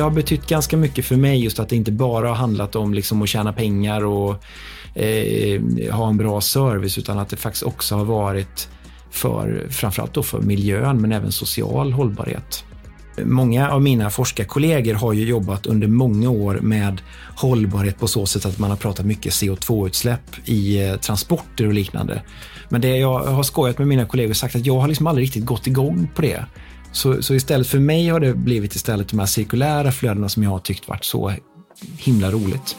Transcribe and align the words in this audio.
det 0.00 0.04
har 0.04 0.10
betytt 0.10 0.46
ganska 0.46 0.76
mycket 0.76 1.04
för 1.04 1.16
mig 1.16 1.42
just 1.44 1.58
att 1.58 1.68
det 1.68 1.76
inte 1.76 1.92
bara 1.92 2.28
har 2.28 2.34
handlat 2.34 2.76
om 2.76 2.94
liksom 2.94 3.22
att 3.22 3.28
tjäna 3.28 3.52
pengar 3.52 4.04
och 4.04 4.44
eh, 4.94 5.62
ha 5.92 6.08
en 6.08 6.16
bra 6.16 6.40
service 6.40 6.98
utan 6.98 7.18
att 7.18 7.28
det 7.28 7.36
faktiskt 7.36 7.62
också 7.62 7.94
har 7.94 8.04
varit 8.04 8.68
för 9.10 9.66
framförallt 9.70 10.14
då 10.14 10.22
för 10.22 10.40
miljön 10.40 11.00
men 11.00 11.12
även 11.12 11.32
social 11.32 11.92
hållbarhet. 11.92 12.64
Många 13.24 13.70
av 13.70 13.82
mina 13.82 14.10
forskarkollegor 14.10 14.94
har 14.94 15.12
ju 15.12 15.24
jobbat 15.24 15.66
under 15.66 15.88
många 15.88 16.30
år 16.30 16.58
med 16.62 17.02
hållbarhet 17.36 17.98
på 17.98 18.06
så 18.06 18.26
sätt 18.26 18.46
att 18.46 18.58
man 18.58 18.70
har 18.70 18.76
pratat 18.76 19.06
mycket 19.06 19.32
CO2-utsläpp 19.32 20.36
i 20.44 20.88
eh, 20.88 20.96
transporter 20.96 21.66
och 21.66 21.74
liknande. 21.74 22.22
Men 22.68 22.80
det 22.80 22.96
jag 22.96 23.18
har 23.18 23.42
skojat 23.42 23.78
med 23.78 23.88
mina 23.88 24.04
kollegor 24.04 24.30
och 24.30 24.36
sagt 24.36 24.56
att 24.56 24.66
jag 24.66 24.80
har 24.80 24.88
liksom 24.88 25.06
aldrig 25.06 25.24
riktigt 25.24 25.44
gått 25.44 25.66
igång 25.66 26.08
på 26.14 26.22
det. 26.22 26.44
Så, 26.92 27.22
så 27.22 27.34
istället 27.34 27.66
för 27.66 27.78
mig 27.78 28.08
har 28.08 28.20
det 28.20 28.34
blivit 28.34 28.74
istället 28.74 29.08
de 29.08 29.18
här 29.18 29.26
cirkulära 29.26 29.92
flödena 29.92 30.28
som 30.28 30.42
jag 30.42 30.50
har 30.50 30.58
tyckt 30.58 30.88
varit 30.88 31.04
så 31.04 31.34
himla 31.98 32.30
roligt. 32.30 32.76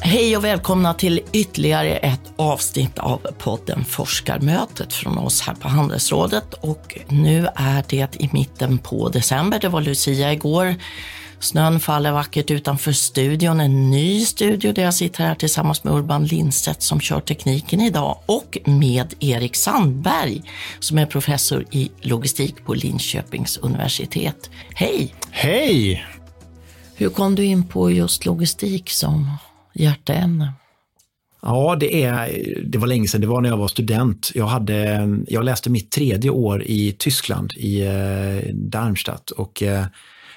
Hej 0.00 0.36
och 0.36 0.44
välkomna 0.44 0.94
till 0.94 1.20
ytterligare 1.32 1.96
ett 1.96 2.32
avsnitt 2.36 2.98
av 2.98 3.18
podden 3.38 3.84
Forskarmötet 3.84 4.92
från 4.92 5.18
oss 5.18 5.40
här 5.40 5.54
på 5.54 5.68
Handelsrådet. 5.68 6.54
Och 6.54 6.98
nu 7.08 7.48
är 7.54 7.84
det 7.88 8.20
i 8.20 8.30
mitten 8.32 8.78
på 8.78 9.08
december, 9.08 9.58
det 9.60 9.68
var 9.68 9.80
Lucia 9.80 10.32
igår. 10.32 10.74
Snön 11.42 11.80
faller 11.80 12.12
vackert 12.12 12.50
utanför 12.50 12.92
studion, 12.92 13.60
en 13.60 13.90
ny 13.90 14.20
studio 14.20 14.72
där 14.72 14.82
jag 14.82 14.94
sitter 14.94 15.24
här 15.24 15.34
tillsammans 15.34 15.84
med 15.84 15.94
Urban 15.94 16.24
Lindstedt 16.24 16.82
som 16.82 17.00
kör 17.00 17.20
tekniken 17.20 17.80
idag 17.80 18.18
och 18.26 18.58
med 18.64 19.14
Erik 19.20 19.56
Sandberg 19.56 20.42
som 20.78 20.98
är 20.98 21.06
professor 21.06 21.64
i 21.70 21.90
logistik 22.00 22.64
på 22.64 22.74
Linköpings 22.74 23.56
universitet. 23.56 24.50
Hej! 24.74 25.14
Hej! 25.30 26.06
Hur 26.94 27.08
kom 27.08 27.34
du 27.34 27.44
in 27.44 27.64
på 27.68 27.90
just 27.90 28.24
logistik 28.24 28.90
som 28.90 29.30
hjärteämne? 29.74 30.52
Ja, 31.42 31.76
det, 31.80 32.02
är, 32.02 32.44
det 32.64 32.78
var 32.78 32.86
länge 32.86 33.08
sedan. 33.08 33.20
Det 33.20 33.26
var 33.26 33.40
när 33.40 33.48
jag 33.48 33.56
var 33.56 33.68
student. 33.68 34.30
Jag, 34.34 34.46
hade, 34.46 35.08
jag 35.28 35.44
läste 35.44 35.70
mitt 35.70 35.90
tredje 35.90 36.30
år 36.30 36.62
i 36.62 36.92
Tyskland, 36.98 37.52
i 37.56 37.80
eh, 37.80 38.54
Darmstadt. 38.54 39.30
Och, 39.30 39.62
eh, 39.62 39.84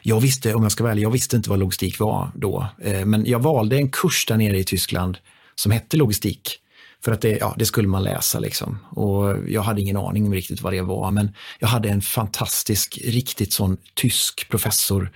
jag 0.07 0.19
visste, 0.19 0.53
om 0.53 0.63
jag 0.63 0.71
ska 0.71 0.83
vara 0.83 0.91
ärlig, 0.91 1.03
jag 1.03 1.11
visste 1.11 1.35
inte 1.35 1.49
vad 1.49 1.59
logistik 1.59 1.99
var 1.99 2.31
då. 2.35 2.67
Eh, 2.81 3.05
men 3.05 3.25
jag 3.25 3.39
valde 3.39 3.75
en 3.75 3.89
kurs 3.89 4.25
där 4.25 4.37
nere 4.37 4.57
i 4.57 4.63
Tyskland 4.63 5.17
som 5.55 5.71
hette 5.71 5.97
logistik. 5.97 6.59
För 7.03 7.11
att 7.11 7.21
det, 7.21 7.37
ja, 7.37 7.55
det 7.57 7.65
skulle 7.65 7.87
man 7.87 8.03
läsa. 8.03 8.39
Liksom. 8.39 8.79
Och 8.89 9.35
jag 9.47 9.61
hade 9.61 9.81
ingen 9.81 9.97
aning 9.97 10.25
om 10.25 10.33
riktigt 10.33 10.61
vad 10.61 10.73
det 10.73 10.81
var, 10.81 11.11
men 11.11 11.33
jag 11.59 11.67
hade 11.67 11.89
en 11.89 12.01
fantastisk, 12.01 12.99
riktigt 13.03 13.53
sån 13.53 13.77
tysk 13.93 14.49
professor. 14.49 15.11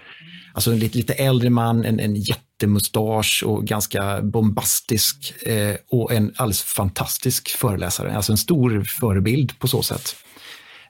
Alltså 0.54 0.72
en 0.72 0.80
lite, 0.80 0.98
lite 0.98 1.14
äldre 1.14 1.50
man, 1.50 1.86
en, 1.86 2.00
en 2.00 2.16
jättemustasch 2.16 3.44
och 3.46 3.68
ganska 3.68 4.22
bombastisk 4.22 5.34
eh, 5.48 5.76
och 5.90 6.12
en 6.12 6.34
alldeles 6.36 6.62
fantastisk 6.62 7.50
föreläsare. 7.50 8.16
Alltså 8.16 8.31
en 8.31 8.38
stor 8.38 8.84
förebild 8.84 9.59
på 9.59 9.68
så 9.68 9.81
sätt. 9.81 10.16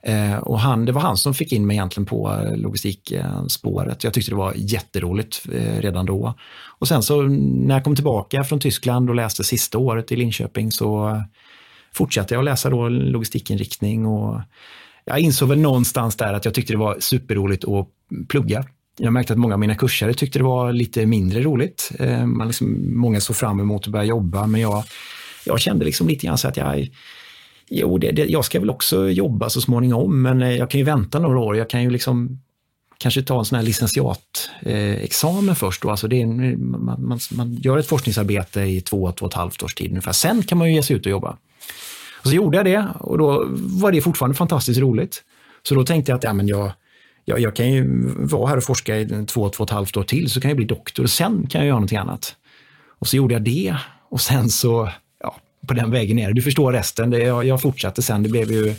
Eh, 0.03 0.37
och 0.37 0.59
han, 0.59 0.85
det 0.85 0.91
var 0.91 1.01
han 1.01 1.17
som 1.17 1.33
fick 1.33 1.51
in 1.51 1.67
mig 1.67 1.75
egentligen 1.75 2.05
på 2.05 2.31
eh, 2.31 2.57
logistikspåret. 2.57 4.03
Jag 4.03 4.13
tyckte 4.13 4.31
det 4.31 4.35
var 4.35 4.53
jätteroligt 4.55 5.45
eh, 5.51 5.81
redan 5.81 6.05
då. 6.05 6.33
Och 6.79 6.87
sen 6.87 7.03
så 7.03 7.21
när 7.21 7.75
jag 7.75 7.83
kom 7.83 7.95
tillbaka 7.95 8.43
från 8.43 8.59
Tyskland 8.59 9.09
och 9.09 9.15
läste 9.15 9.43
sista 9.43 9.77
året 9.77 10.11
i 10.11 10.15
Linköping 10.15 10.71
så 10.71 11.21
fortsatte 11.93 12.33
jag 12.33 12.39
att 12.39 12.45
läsa 12.45 12.69
då 12.69 12.89
logistikinriktning 12.89 14.05
och 14.05 14.41
jag 15.05 15.19
insåg 15.19 15.49
väl 15.49 15.59
någonstans 15.59 16.15
där 16.15 16.33
att 16.33 16.45
jag 16.45 16.53
tyckte 16.53 16.73
det 16.73 16.77
var 16.77 16.97
superroligt 16.99 17.65
att 17.67 17.87
plugga. 18.27 18.65
Jag 18.97 19.13
märkte 19.13 19.33
att 19.33 19.39
många 19.39 19.53
av 19.53 19.59
mina 19.59 19.75
kursare 19.75 20.13
tyckte 20.13 20.39
det 20.39 20.45
var 20.45 20.73
lite 20.73 21.05
mindre 21.05 21.41
roligt. 21.41 21.91
Eh, 21.99 22.25
man 22.25 22.47
liksom, 22.47 22.97
många 22.99 23.19
såg 23.19 23.35
fram 23.35 23.59
emot 23.59 23.85
att 23.85 23.91
börja 23.91 24.05
jobba, 24.05 24.47
men 24.47 24.61
jag, 24.61 24.83
jag 25.45 25.59
kände 25.59 25.85
liksom 25.85 26.07
lite 26.07 26.25
grann 26.25 26.37
så 26.37 26.47
att 26.47 26.57
jag 26.57 26.89
Jo, 27.69 27.97
det, 27.97 28.11
det, 28.11 28.25
jag 28.25 28.45
ska 28.45 28.59
väl 28.59 28.69
också 28.69 29.09
jobba 29.09 29.49
så 29.49 29.61
småningom, 29.61 30.21
men 30.21 30.41
eh, 30.41 30.55
jag 30.55 30.69
kan 30.69 30.79
ju 30.79 30.83
vänta 30.83 31.19
några 31.19 31.39
år. 31.39 31.57
Jag 31.57 31.69
kan 31.69 31.83
ju 31.83 31.89
liksom 31.89 32.39
kanske 32.97 33.21
ta 33.21 33.39
en 33.39 33.45
sån 33.45 33.55
här 33.55 33.63
licentiatexamen 33.63 35.49
eh, 35.49 35.55
först. 35.55 35.81
Då. 35.81 35.89
Alltså 35.89 36.07
det 36.07 36.21
är, 36.21 36.25
man, 36.57 37.07
man, 37.07 37.19
man, 37.31 37.55
gör 37.55 37.77
ett 37.77 37.87
forskningsarbete 37.87 38.61
i 38.61 38.81
två, 38.81 39.11
två 39.11 39.25
och 39.25 39.31
ett 39.31 39.37
halvt 39.37 39.63
års 39.63 39.75
tid 39.75 39.89
ungefär. 39.89 40.11
Sen 40.11 40.43
kan 40.43 40.57
man 40.57 40.67
ju 40.67 40.73
ge 40.73 40.83
sig 40.83 40.95
ut 40.95 41.05
och 41.05 41.11
jobba. 41.11 41.37
Och 42.21 42.27
så 42.27 42.35
gjorde 42.35 42.57
jag 42.57 42.65
det 42.65 42.87
och 42.99 43.17
då 43.17 43.45
var 43.51 43.91
det 43.91 44.01
fortfarande 44.01 44.37
fantastiskt 44.37 44.79
roligt. 44.79 45.23
Så 45.63 45.75
då 45.75 45.85
tänkte 45.85 46.11
jag 46.11 46.17
att 46.17 46.23
ja, 46.23 46.33
men 46.33 46.47
jag, 46.47 46.71
jag, 47.25 47.39
jag 47.39 47.55
kan 47.55 47.71
ju 47.71 47.85
vara 48.17 48.47
här 48.47 48.57
och 48.57 48.63
forska 48.63 48.97
i 48.97 49.25
två, 49.25 49.49
två 49.49 49.63
och 49.63 49.69
ett 49.69 49.73
halvt 49.73 49.97
år 49.97 50.03
till, 50.03 50.29
så 50.29 50.41
kan 50.41 50.49
jag 50.49 50.57
bli 50.57 50.65
doktor 50.65 51.03
och 51.03 51.09
sen 51.09 51.47
kan 51.47 51.61
jag 51.61 51.67
göra 51.67 51.75
någonting 51.75 51.97
annat. 51.97 52.35
Och 52.99 53.07
så 53.07 53.17
gjorde 53.17 53.33
jag 53.33 53.43
det 53.43 53.75
och 54.09 54.21
sen 54.21 54.49
så 54.49 54.89
på 55.67 55.73
den 55.73 55.91
vägen 55.91 56.19
är 56.19 56.27
det. 56.27 56.33
Du 56.33 56.41
förstår 56.41 56.73
resten. 56.73 57.09
Det, 57.09 57.19
jag, 57.19 57.45
jag 57.45 57.61
fortsatte 57.61 58.01
sen. 58.01 58.23
Det 58.23 58.29
blev 58.29 58.51
ju 58.51 58.75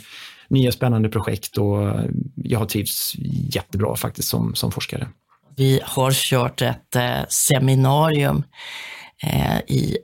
nya 0.47 0.71
spännande 0.71 1.09
projekt 1.09 1.57
och 1.57 1.93
jag 2.35 2.59
har 2.59 2.65
trivts 2.65 3.15
jättebra 3.53 3.95
faktiskt 3.95 4.27
som, 4.27 4.55
som 4.55 4.71
forskare. 4.71 5.07
Vi 5.55 5.81
har 5.83 6.11
kört 6.11 6.61
ett 6.61 6.95
eh, 6.95 7.27
seminarium 7.29 8.43
eh, 9.23 9.57
i 9.57 9.97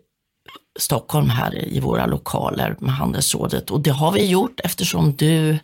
Stockholm 0.80 1.30
här 1.30 1.68
i 1.68 1.80
våra 1.80 2.06
lokaler 2.06 2.76
med 2.80 2.94
Handelsrådet 2.94 3.72
och 3.72 3.82
det 3.82 3.92
har 3.92 4.12
vi 4.12 4.26
gjort 4.26 4.59
eftersom 4.64 5.16
du 5.16 5.58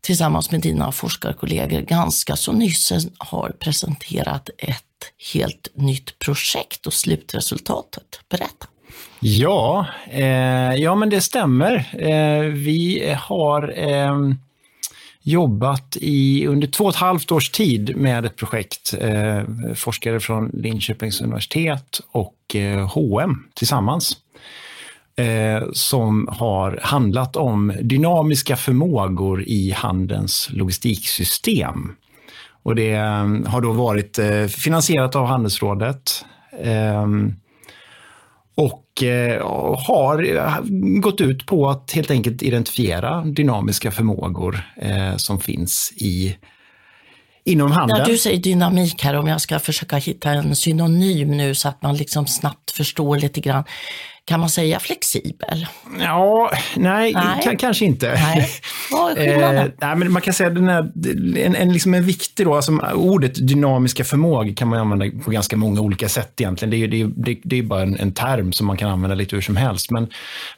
tillsammans 0.00 0.50
med 0.50 0.60
dina 0.60 0.92
forskarkollegor 0.92 1.80
ganska 1.80 2.36
så 2.36 2.52
nyss 2.52 2.92
har 3.18 3.50
presenterat 3.58 4.50
ett 4.58 4.82
helt 5.34 5.68
nytt 5.74 6.18
projekt 6.18 6.86
och 6.86 6.92
slutresultatet. 6.92 8.20
Berätta. 8.28 8.66
Ja, 9.24 9.86
eh, 10.10 10.74
ja 10.74 10.94
men 10.94 11.10
det 11.10 11.20
stämmer. 11.20 11.74
Eh, 11.98 12.44
vi 12.44 13.14
har 13.18 13.74
eh, 13.76 14.18
jobbat 15.22 15.96
i 16.00 16.46
under 16.46 16.66
två 16.66 16.84
och 16.84 16.90
ett 16.90 16.96
halvt 16.96 17.32
års 17.32 17.50
tid 17.50 17.96
med 17.96 18.24
ett 18.24 18.36
projekt, 18.36 18.94
eh, 19.00 19.42
forskare 19.74 20.20
från 20.20 20.50
Linköpings 20.54 21.20
universitet 21.20 22.00
och 22.12 22.56
eh, 22.56 22.88
H&M 22.88 23.44
tillsammans 23.54 24.16
eh, 25.16 25.62
som 25.72 26.28
har 26.32 26.80
handlat 26.82 27.36
om 27.36 27.72
dynamiska 27.82 28.56
förmågor 28.56 29.42
i 29.42 29.70
handelns 29.70 30.48
logistiksystem. 30.52 31.94
Och 32.62 32.74
det 32.74 32.92
eh, 32.92 33.26
har 33.46 33.60
då 33.60 33.72
varit 33.72 34.18
eh, 34.18 34.46
finansierat 34.46 35.16
av 35.16 35.26
Handelsrådet 35.26 36.24
eh, 36.60 37.06
och 38.54 39.02
eh, 39.02 39.46
har 39.86 40.36
eh, 40.36 40.54
gått 41.00 41.20
ut 41.20 41.46
på 41.46 41.70
att 41.70 41.92
helt 41.92 42.10
enkelt 42.10 42.42
identifiera 42.42 43.24
dynamiska 43.24 43.90
förmågor 43.90 44.62
eh, 44.76 45.16
som 45.16 45.40
finns 45.40 45.92
i 45.96 46.36
inom 47.44 47.72
handeln. 47.72 47.98
När 47.98 48.06
du 48.06 48.18
säger 48.18 48.38
dynamik 48.38 49.02
här, 49.02 49.14
om 49.14 49.26
jag 49.26 49.40
ska 49.40 49.58
försöka 49.58 49.96
hitta 49.96 50.30
en 50.30 50.56
synonym 50.56 51.36
nu 51.36 51.54
så 51.54 51.68
att 51.68 51.82
man 51.82 51.96
liksom 51.96 52.26
snabbt 52.26 52.70
förstår 52.70 53.16
lite 53.16 53.40
grann. 53.40 53.64
Kan 54.24 54.40
man 54.40 54.48
säga 54.48 54.80
flexibel? 54.80 55.66
Ja, 55.98 56.50
nej, 56.76 57.12
nej. 57.14 57.56
kanske 57.58 57.84
inte. 57.84 58.12
Nej. 58.14 58.50
Vad 58.90 59.18
är 59.18 59.54
eh, 59.56 59.68
nej, 59.80 59.96
men 59.96 60.12
man 60.12 60.22
kan 60.22 60.34
säga 60.34 60.50
den 60.50 60.68
här, 60.68 60.92
en, 61.36 61.56
en, 61.56 61.72
liksom 61.72 61.94
en 61.94 62.04
viktig 62.04 62.46
då, 62.46 62.54
alltså 62.54 62.72
ordet 62.94 63.48
dynamiska 63.48 64.04
förmågor 64.04 64.54
kan 64.54 64.68
man 64.68 64.78
använda 64.78 65.24
på 65.24 65.30
ganska 65.30 65.56
många 65.56 65.80
olika 65.80 66.08
sätt 66.08 66.40
egentligen. 66.40 66.70
Det 66.70 66.76
är, 66.76 66.88
det 66.88 67.32
är, 67.32 67.38
det 67.44 67.58
är 67.58 67.62
bara 67.62 67.82
en, 67.82 67.96
en, 67.96 68.12
term 68.12 68.52
som 68.52 68.66
man 68.66 68.76
kan 68.76 68.90
använda 68.90 69.14
lite 69.14 69.36
hur 69.36 69.42
som 69.42 69.56
helst. 69.56 69.90
Men 69.90 70.08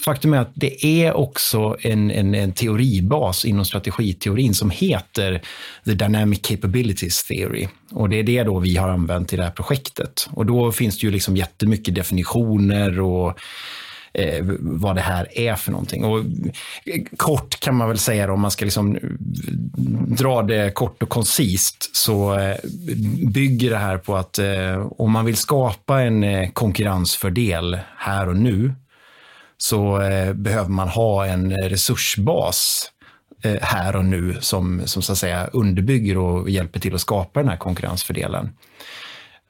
faktum 0.04 0.34
är 0.34 0.38
att 0.38 0.52
det 0.54 0.86
är 0.86 1.16
också 1.16 1.76
en, 1.80 2.10
en, 2.10 2.34
en 2.34 2.52
teoribas 2.52 3.44
inom 3.44 3.64
strategiteorin 3.64 4.54
som 4.54 4.70
heter 4.70 5.42
The 5.84 5.94
Dynamic 5.94 6.42
Capabilities 6.42 7.24
Theory. 7.24 7.68
Och 7.92 8.08
det 8.08 8.18
är 8.18 8.22
det 8.22 8.42
då 8.42 8.58
vi 8.58 8.76
har 8.76 8.88
använt 8.88 9.32
i 9.32 9.36
det 9.36 9.42
här 9.42 9.50
projektet. 9.50 10.28
Och 10.30 10.46
då 10.46 10.72
finns 10.72 10.98
det 10.98 11.06
ju 11.06 11.10
liksom 11.10 11.36
jättemycket 11.36 11.94
definitioner 11.94 13.00
och 13.00 13.38
eh, 14.14 14.44
vad 14.60 14.96
det 14.96 15.00
här 15.00 15.38
är 15.38 15.54
för 15.54 15.70
någonting. 15.70 16.04
Och 16.04 16.18
eh, 16.18 17.02
kort 17.16 17.60
kan 17.60 17.74
man 17.74 17.88
väl 17.88 17.98
säga, 17.98 18.26
då, 18.26 18.32
om 18.32 18.40
man 18.40 18.50
ska 18.50 18.64
liksom 18.64 18.96
eh, 18.96 19.02
dra 20.16 20.42
det 20.42 20.74
kort 20.74 21.02
och 21.02 21.08
koncist, 21.08 21.96
så 21.96 22.38
eh, 22.38 22.56
bygger 23.32 23.70
det 23.70 23.78
här 23.78 23.98
på 23.98 24.16
att 24.16 24.38
eh, 24.38 24.86
om 24.98 25.12
man 25.12 25.24
vill 25.24 25.36
skapa 25.36 26.02
en 26.02 26.24
eh, 26.24 26.50
konkurrensfördel 26.50 27.78
här 27.98 28.28
och 28.28 28.36
nu, 28.36 28.72
så 29.56 30.00
eh, 30.00 30.32
behöver 30.32 30.70
man 30.70 30.88
ha 30.88 31.26
en 31.26 31.56
resursbas 31.56 32.90
eh, 33.42 33.62
här 33.62 33.96
och 33.96 34.04
nu 34.04 34.36
som, 34.40 34.82
som 34.84 35.02
så 35.02 35.12
att 35.12 35.18
säga 35.18 35.46
underbygger 35.52 36.18
och 36.18 36.50
hjälper 36.50 36.80
till 36.80 36.94
att 36.94 37.00
skapa 37.00 37.40
den 37.40 37.48
här 37.48 37.56
konkurrensfördelen. 37.56 38.50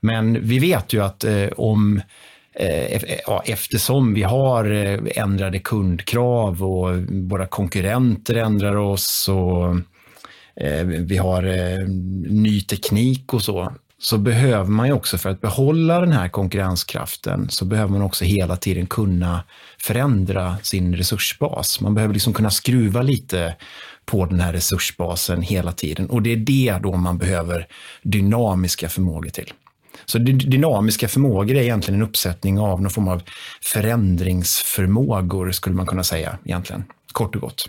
Men 0.00 0.46
vi 0.46 0.58
vet 0.58 0.92
ju 0.92 1.04
att 1.04 1.24
eh, 1.24 1.48
om 1.56 2.00
Eh, 2.56 3.02
eh, 3.02 3.40
eftersom 3.44 4.14
vi 4.14 4.22
har 4.22 4.70
eh, 4.70 4.98
ändrade 5.16 5.58
kundkrav 5.58 6.62
och 6.62 6.96
våra 7.10 7.46
konkurrenter 7.46 8.34
ändrar 8.34 8.76
oss 8.76 9.28
och 9.28 9.76
vi 11.00 11.16
har 11.16 11.42
ny 12.30 12.60
teknik 12.60 13.34
och 13.34 13.42
så, 13.42 13.72
så 13.98 14.18
behöver 14.18 14.70
man 14.70 14.86
ju 14.86 14.92
också 14.92 15.18
för 15.18 15.30
att 15.30 15.40
behålla 15.40 16.00
den 16.00 16.12
här 16.12 16.28
konkurrenskraften 16.28 17.46
så 17.50 17.64
behöver 17.64 17.92
man 17.92 18.02
också 18.02 18.24
hela 18.24 18.56
tiden 18.56 18.86
kunna 18.86 19.44
förändra 19.78 20.56
sin 20.62 20.96
resursbas. 20.96 21.80
Man 21.80 21.94
behöver 21.94 22.14
liksom 22.14 22.32
kunna 22.32 22.50
skruva 22.50 23.02
lite 23.02 23.56
på 24.04 24.26
den 24.26 24.40
här 24.40 24.52
resursbasen 24.52 25.42
hela 25.42 25.72
tiden 25.72 26.10
och 26.10 26.22
det 26.22 26.32
är 26.32 26.36
det 26.36 26.78
då 26.82 26.96
man 26.96 27.18
behöver 27.18 27.66
dynamiska 28.02 28.88
förmågor 28.88 29.30
till. 29.30 29.52
Så 30.06 30.18
dynamiska 30.18 31.08
förmågor 31.08 31.56
är 31.56 31.62
egentligen 31.62 32.00
en 32.00 32.06
uppsättning 32.06 32.58
av 32.58 32.82
någon 32.82 32.90
form 32.90 33.08
av 33.08 33.22
förändringsförmågor 33.62 35.52
skulle 35.52 35.76
man 35.76 35.86
kunna 35.86 36.04
säga 36.04 36.38
egentligen, 36.44 36.84
kort 37.12 37.34
och 37.34 37.40
gott 37.40 37.68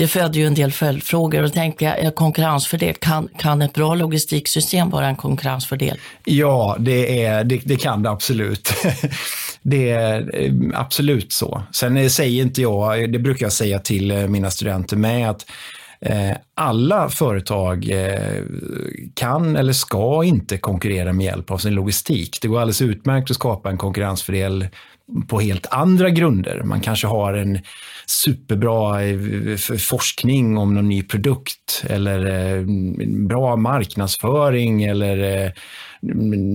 det 0.00 0.08
föder 0.08 0.40
ju 0.40 0.46
en 0.46 0.54
del 0.54 0.72
följdfrågor 0.72 1.42
och 1.42 1.52
tänker 1.52 2.10
konkurrensfördel, 2.10 2.94
kan, 2.94 3.28
kan 3.38 3.62
ett 3.62 3.72
bra 3.72 3.94
logistiksystem 3.94 4.90
vara 4.90 5.06
en 5.06 5.16
konkurrensfördel? 5.16 5.98
Ja, 6.24 6.76
det, 6.78 7.24
är, 7.24 7.44
det, 7.44 7.60
det 7.64 7.76
kan 7.76 8.02
det 8.02 8.10
absolut. 8.10 8.72
det 9.62 9.90
är 9.90 10.42
eh, 10.42 10.52
absolut 10.74 11.32
så. 11.32 11.62
Sen 11.72 11.96
eh, 11.96 12.08
säger 12.08 12.42
inte 12.42 12.62
jag, 12.62 13.12
det 13.12 13.18
brukar 13.18 13.46
jag 13.46 13.52
säga 13.52 13.78
till 13.78 14.10
eh, 14.10 14.26
mina 14.26 14.50
studenter 14.50 14.96
med, 14.96 15.30
att 15.30 15.46
Eh, 16.06 16.36
alla 16.54 17.08
företag 17.08 17.90
eh, 17.90 18.42
kan 19.14 19.56
eller 19.56 19.72
ska 19.72 20.24
inte 20.24 20.58
konkurrera 20.58 21.12
med 21.12 21.26
hjälp 21.26 21.50
av 21.50 21.58
sin 21.58 21.74
logistik. 21.74 22.38
Det 22.42 22.48
går 22.48 22.60
alldeles 22.60 22.82
utmärkt 22.82 23.30
att 23.30 23.36
skapa 23.36 23.70
en 23.70 23.78
konkurrensfördel 23.78 24.68
på 25.28 25.40
helt 25.40 25.66
andra 25.70 26.10
grunder. 26.10 26.62
Man 26.64 26.80
kanske 26.80 27.06
har 27.06 27.34
en 27.34 27.58
superbra 28.06 29.04
eh, 29.04 29.56
forskning 29.78 30.58
om 30.58 30.74
någon 30.74 30.88
ny 30.88 31.02
produkt 31.02 31.84
eller 31.88 32.64
bra 33.28 33.56
marknadsföring 33.56 34.84
eller 34.84 35.52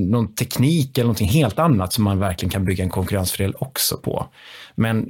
någon 0.09 0.35
teknik 0.35 0.97
eller 0.97 1.05
någonting 1.05 1.29
helt 1.29 1.59
annat 1.59 1.93
som 1.93 2.03
man 2.03 2.19
verkligen 2.19 2.51
kan 2.51 2.65
bygga 2.65 2.83
en 2.83 2.89
konkurrensfördel 2.89 3.55
också 3.57 3.97
på. 3.97 4.27
Men 4.75 5.09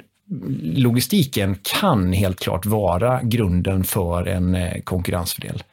logistiken 0.62 1.56
kan 1.62 2.14
helt 2.14 2.40
klart 2.40 2.66
vara 2.66 3.22
grunden 3.24 3.84
för 3.84 4.28
en 4.28 4.58
konkurrensfördel. 4.84 5.64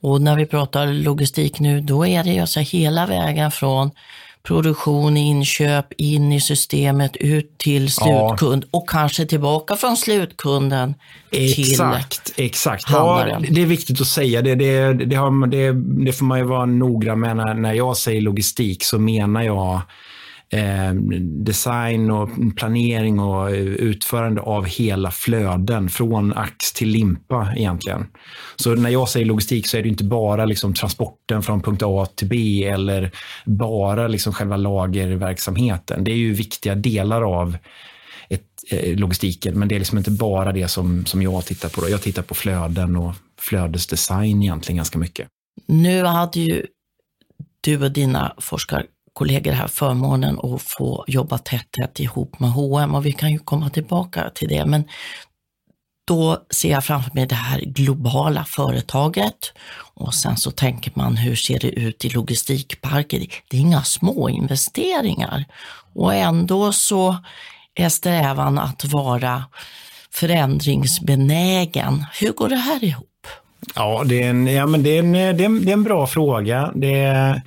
Och 0.00 0.22
när 0.22 0.36
vi 0.36 0.46
pratar 0.46 0.86
logistik 0.86 1.60
nu, 1.60 1.80
då 1.80 2.06
är 2.06 2.24
det 2.24 2.38
alltså 2.38 2.60
hela 2.60 3.06
vägen 3.06 3.50
från 3.50 3.90
produktion, 4.42 5.16
inköp, 5.16 5.92
in 5.96 6.32
i 6.32 6.40
systemet, 6.40 7.16
ut 7.16 7.58
till 7.58 7.92
slutkund 7.92 8.64
ja. 8.72 8.78
och 8.78 8.88
kanske 8.88 9.26
tillbaka 9.26 9.76
från 9.76 9.96
slutkunden 9.96 10.94
exakt, 11.30 12.34
till 12.34 12.44
Exakt, 12.44 12.84
ja, 12.90 13.38
det 13.50 13.62
är 13.62 13.66
viktigt 13.66 14.00
att 14.00 14.06
säga. 14.06 14.42
Det, 14.42 14.54
det, 14.54 14.92
det, 14.92 15.16
har, 15.16 15.46
det, 15.46 15.72
det 16.04 16.12
får 16.12 16.24
man 16.24 16.38
ju 16.38 16.44
vara 16.44 16.66
noggrann 16.66 17.20
med 17.20 17.36
när, 17.36 17.54
när 17.54 17.72
jag 17.72 17.96
säger 17.96 18.20
logistik 18.20 18.84
så 18.84 18.98
menar 18.98 19.42
jag 19.42 19.80
eh, 20.50 20.94
design 21.22 22.10
och 22.10 22.28
planering 22.56 23.20
och 23.20 23.50
eh, 23.50 23.56
utförande 23.62 24.40
av 24.40 24.66
hela 24.66 25.10
flöden 25.10 25.88
från 25.88 26.32
ax 26.32 26.72
till 26.72 26.88
limpa 26.88 27.52
egentligen. 27.56 28.06
Så 28.56 28.74
när 28.74 28.90
jag 28.90 29.08
säger 29.08 29.26
logistik 29.26 29.68
så 29.68 29.76
är 29.76 29.82
det 29.82 29.88
inte 29.88 30.04
bara 30.04 30.44
liksom 30.44 30.74
transporten 30.74 31.42
från 31.42 31.62
punkt 31.62 31.82
A 31.84 32.06
till 32.14 32.28
B 32.28 32.64
eller 32.64 33.10
bara 33.44 34.08
liksom 34.08 34.32
själva 34.32 34.56
lagerverksamheten. 34.56 36.04
Det 36.04 36.10
är 36.10 36.16
ju 36.16 36.32
viktiga 36.32 36.74
delar 36.74 37.40
av 37.40 37.56
ett, 38.28 38.46
eh, 38.70 38.96
logistiken, 38.96 39.58
men 39.58 39.68
det 39.68 39.74
är 39.74 39.78
liksom 39.78 39.98
inte 39.98 40.10
bara 40.10 40.52
det 40.52 40.68
som, 40.68 41.06
som 41.06 41.22
jag 41.22 41.44
tittar 41.44 41.68
på. 41.68 41.80
Då. 41.80 41.88
Jag 41.88 42.02
tittar 42.02 42.22
på 42.22 42.34
flöden 42.34 42.96
och 42.96 43.14
flödesdesign 43.40 44.42
egentligen 44.42 44.76
ganska 44.76 44.98
mycket. 44.98 45.28
Nu 45.66 46.04
hade 46.04 46.40
ju 46.40 46.66
du 47.60 47.84
och 47.84 47.92
dina 47.92 48.34
forskar 48.38 48.84
kollegor 49.18 49.52
här 49.52 49.68
förmånen 49.68 50.38
att 50.42 50.62
få 50.62 51.04
jobba 51.06 51.38
tätt, 51.38 51.72
tätt 51.72 52.00
ihop 52.00 52.40
med 52.40 52.50
H&M 52.50 52.94
och 52.94 53.06
vi 53.06 53.12
kan 53.12 53.32
ju 53.32 53.38
komma 53.38 53.70
tillbaka 53.70 54.30
till 54.34 54.48
det. 54.48 54.66
Men 54.66 54.84
då 56.06 56.42
ser 56.50 56.70
jag 56.70 56.84
framför 56.84 57.10
mig 57.14 57.26
det 57.26 57.34
här 57.34 57.60
globala 57.60 58.44
företaget 58.44 59.52
och 59.94 60.14
sen 60.14 60.36
så 60.36 60.50
tänker 60.50 60.92
man 60.94 61.16
hur 61.16 61.36
ser 61.36 61.58
det 61.58 61.68
ut 61.68 62.04
i 62.04 62.08
logistikparker? 62.08 63.26
Det 63.50 63.56
är 63.56 63.60
inga 63.60 63.82
små 63.82 64.28
investeringar 64.28 65.44
och 65.94 66.14
ändå 66.14 66.72
så 66.72 67.16
är 67.74 67.88
strävan 67.88 68.58
att 68.58 68.84
vara 68.84 69.44
förändringsbenägen. 70.10 72.04
Hur 72.20 72.32
går 72.32 72.48
det 72.48 72.56
här 72.56 72.84
ihop? 72.84 73.26
Ja, 73.74 74.02
det 74.06 74.22
är 74.22 74.30
en, 74.30 74.46
ja, 74.46 74.66
men 74.66 74.82
det 74.82 74.90
är 74.90 74.98
en, 74.98 75.12
det 75.12 75.18
är 75.18 75.40
en, 75.44 75.64
det 75.64 75.70
är 75.70 75.72
en 75.72 75.84
bra 75.84 76.06
fråga. 76.06 76.72
Det 76.74 76.94
är, 76.94 77.42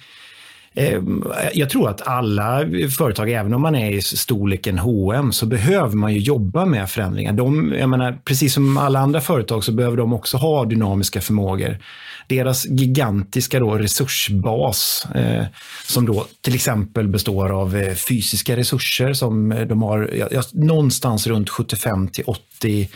Ehm, 0.75 1.23
jag 1.53 1.69
tror 1.69 1.89
att 1.89 2.07
alla 2.07 2.65
företag, 2.97 3.31
även 3.31 3.53
om 3.53 3.61
man 3.61 3.75
är 3.75 3.91
i 3.91 4.01
storleken 4.01 4.79
H&M 4.79 5.31
så 5.31 5.45
behöver 5.45 5.95
man 5.95 6.13
ju 6.13 6.19
jobba 6.19 6.65
med 6.65 6.89
förändringar. 6.89 7.33
De, 7.33 7.73
jag 7.79 7.89
menar, 7.89 8.19
precis 8.25 8.53
som 8.53 8.77
alla 8.77 8.99
andra 8.99 9.21
företag 9.21 9.63
så 9.63 9.71
behöver 9.71 9.97
de 9.97 10.13
också 10.13 10.37
ha 10.37 10.65
dynamiska 10.65 11.21
förmågor. 11.21 11.77
Deras 12.27 12.65
gigantiska 12.65 13.59
då 13.59 13.75
resursbas, 13.75 15.07
eh, 15.15 15.45
som 15.85 16.05
då 16.05 16.25
till 16.41 16.55
exempel 16.55 17.07
består 17.07 17.49
av 17.49 17.75
eh, 17.75 17.93
fysiska 17.93 18.55
resurser 18.55 19.13
som 19.13 19.51
eh, 19.51 19.67
de 19.67 19.81
har 19.81 20.09
ja, 20.31 20.41
någonstans 20.51 21.27
runt 21.27 21.49
75 21.49 22.07
till 22.07 22.23
80 22.27 22.89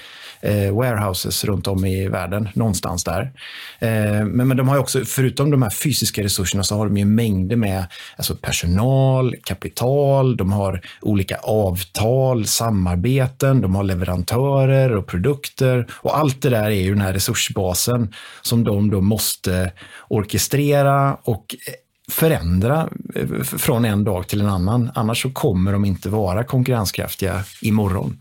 eh, 0.46 0.76
warehouses 0.76 1.46
runt 1.46 1.68
om 1.68 1.86
i 1.86 2.08
världen, 2.08 2.50
någonstans 2.54 3.04
där. 3.04 3.32
Eh, 3.80 4.26
men, 4.26 4.48
men 4.48 4.58
de 4.58 4.68
har 4.68 4.78
också, 4.78 5.06
förutom 5.06 5.52
de 5.52 5.62
här 5.62 5.70
fysiska 5.70 6.24
resurserna, 6.24 6.64
så 6.64 6.76
har 6.76 6.86
de 6.86 6.98
ju 6.98 7.06
mängder 7.06 7.56
med 7.56 7.86
alltså 8.18 8.36
personal, 8.36 9.36
kapital, 9.44 10.38
de 10.38 10.52
har 10.52 10.82
olika 11.02 11.36
avtal, 11.38 12.46
samarbeten, 12.46 13.62
de 13.62 13.76
har 13.76 13.84
leverantörer 13.84 14.96
och 14.96 15.08
produkter 15.08 15.88
och 15.92 16.18
allt 16.18 16.42
det 16.42 16.50
där 16.50 16.66
är 16.66 16.70
ju 16.70 16.94
den 16.94 17.02
här 17.02 17.14
resursbasen 17.14 18.14
som 18.42 18.64
de 18.64 18.90
då 18.90 19.02
måste 19.02 19.72
orkestrera 20.08 21.18
och 21.24 21.56
eh, 21.68 21.74
förändra 22.12 22.90
eh, 23.16 23.44
från 23.44 23.86
en 23.86 24.04
dag 24.04 24.28
till 24.28 24.42
en 24.42 24.50
annan. 24.50 24.92
Annars 24.96 25.22
så 25.22 25.30
kommer 25.30 25.72
de 25.72 25.86
inte 25.86 26.10
vara 26.10 26.44
konkurrenskraftiga 26.44 27.44
imorgon. 27.62 28.18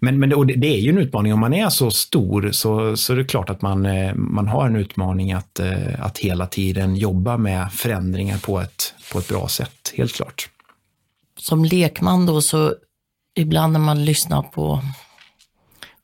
Men, 0.00 0.18
men 0.18 0.28
det, 0.30 0.54
det, 0.56 0.66
är 0.66 0.78
ju 0.78 0.90
en 0.90 0.98
utmaning. 0.98 1.32
Om 1.32 1.40
man 1.40 1.54
är 1.54 1.68
så 1.68 1.90
stor 1.90 2.50
så, 2.52 2.96
så 2.96 3.12
är 3.12 3.16
det 3.16 3.24
klart 3.24 3.50
att 3.50 3.62
man, 3.62 3.86
eh, 3.86 4.14
man 4.14 4.48
har 4.48 4.66
en 4.66 4.76
utmaning 4.76 5.32
att, 5.32 5.60
eh, 5.60 6.04
att 6.04 6.18
hela 6.18 6.46
tiden 6.46 6.96
jobba 6.96 7.36
med 7.36 7.72
förändringar 7.72 8.38
på 8.38 8.60
ett, 8.60 8.94
på 9.12 9.18
ett 9.18 9.28
bra 9.28 9.48
sätt, 9.48 9.92
helt 9.96 10.12
klart. 10.12 10.48
Som 11.38 11.64
lekman 11.64 12.26
då 12.26 12.42
så 12.42 12.74
ibland 13.34 13.72
när 13.72 13.80
man 13.80 14.04
lyssnar 14.04 14.42
på 14.42 14.82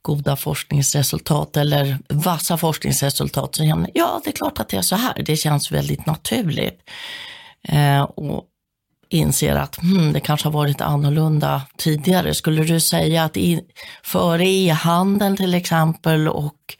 goda 0.03 0.37
forskningsresultat 0.37 1.57
eller 1.57 1.99
vassa 2.09 2.57
forskningsresultat 2.57 3.55
så 3.55 3.63
känner 3.63 3.77
man, 3.77 3.91
ja 3.95 4.21
det 4.25 4.31
är 4.31 4.33
klart 4.33 4.61
att 4.61 4.69
det 4.69 4.77
är 4.77 4.83
så 4.83 4.97
här, 4.97 5.23
det 5.23 5.37
känns 5.37 5.73
väldigt 5.73 6.07
naturligt. 6.07 6.81
Eh, 7.69 8.03
och 8.03 8.45
inser 9.09 9.57
att 9.57 9.77
hmm, 9.77 10.13
det 10.13 10.21
kanske 10.21 10.47
har 10.47 10.53
varit 10.53 10.81
annorlunda 10.81 11.63
tidigare. 11.77 12.35
Skulle 12.35 12.65
du 12.65 12.81
säga 12.81 13.25
att 13.25 13.37
i, 13.37 13.61
före 14.03 14.49
e-handeln 14.49 15.37
till 15.37 15.55
exempel 15.55 16.29
och 16.29 16.77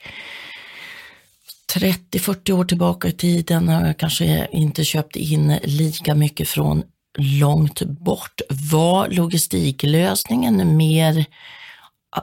30-40 1.75 2.51
år 2.51 2.65
tillbaka 2.65 3.07
i 3.07 3.11
tiden 3.11 3.67
har 3.69 3.87
jag 3.87 3.97
kanske 3.97 4.47
inte 4.51 4.83
köpt 4.83 5.15
in 5.15 5.59
lika 5.63 6.15
mycket 6.15 6.49
från 6.49 6.83
långt 7.17 7.81
bort. 7.81 8.41
Var 8.71 9.09
logistiklösningen 9.09 10.77
mer 10.77 11.25
ah, 12.09 12.21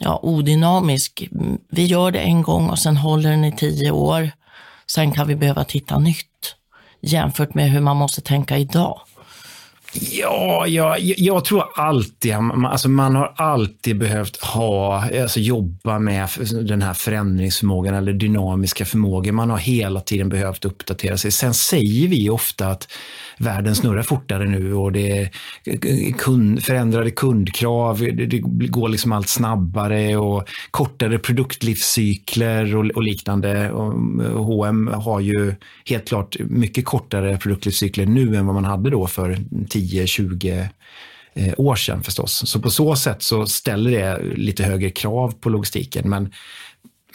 ja, 0.00 0.20
odynamisk? 0.22 1.28
Vi 1.70 1.84
gör 1.84 2.10
det 2.10 2.18
en 2.18 2.42
gång 2.42 2.70
och 2.70 2.78
sen 2.78 2.96
håller 2.96 3.30
den 3.30 3.44
i 3.44 3.52
tio 3.52 3.90
år. 3.90 4.30
Sen 4.86 5.12
kan 5.12 5.28
vi 5.28 5.34
behöva 5.34 5.64
titta 5.64 5.98
nytt 5.98 6.56
jämfört 7.00 7.54
med 7.54 7.70
hur 7.70 7.80
man 7.80 7.96
måste 7.96 8.20
tänka 8.20 8.58
idag. 8.58 9.00
Ja, 10.00 10.66
ja 10.66 10.96
jag 10.98 11.44
tror 11.44 11.64
alltid, 11.74 12.34
alltså 12.66 12.88
man 12.88 13.14
har 13.14 13.32
alltid 13.36 13.98
behövt 13.98 14.36
ha, 14.36 15.04
alltså 15.22 15.40
jobba 15.40 15.98
med 15.98 16.28
den 16.68 16.82
här 16.82 16.94
förändringsförmågan 16.94 17.94
eller 17.94 18.12
dynamiska 18.12 18.84
förmågan. 18.84 19.34
Man 19.34 19.50
har 19.50 19.58
hela 19.58 20.00
tiden 20.00 20.28
behövt 20.28 20.64
uppdatera 20.64 21.16
sig. 21.16 21.30
Sen 21.30 21.54
säger 21.54 22.08
vi 22.08 22.30
ofta 22.30 22.68
att 22.68 22.88
världen 23.38 23.74
snurrar 23.74 24.02
fortare 24.02 24.44
nu 24.44 24.74
och 24.74 24.92
det 24.92 25.30
är 25.64 26.12
kund, 26.12 26.62
förändrade 26.62 27.10
kundkrav, 27.10 27.98
det, 27.98 28.38
går 28.68 28.88
liksom 28.88 29.12
allt 29.12 29.28
snabbare 29.28 30.16
och 30.16 30.48
kortare 30.70 31.18
produktlivscykler 31.18 32.76
och, 32.76 32.84
och 32.84 33.02
liknande. 33.02 33.70
Och 33.70 33.92
H&M 34.44 34.90
har 34.94 35.20
ju 35.20 35.54
helt 35.84 36.08
klart 36.08 36.36
mycket 36.38 36.84
kortare 36.84 37.38
produktlivscykler 37.38 38.06
nu 38.06 38.36
än 38.36 38.46
vad 38.46 38.54
man 38.54 38.64
hade 38.64 38.90
då 38.90 39.06
för 39.06 39.38
10-20 39.86 40.68
eh, 41.34 41.54
år 41.56 41.76
sedan 41.76 42.02
förstås. 42.02 42.50
Så 42.50 42.60
på 42.60 42.70
så 42.70 42.96
sätt 42.96 43.22
så 43.22 43.46
ställer 43.46 43.90
det 43.90 44.36
lite 44.36 44.64
högre 44.64 44.90
krav 44.90 45.34
på 45.40 45.48
logistiken. 45.48 46.10
Men 46.10 46.32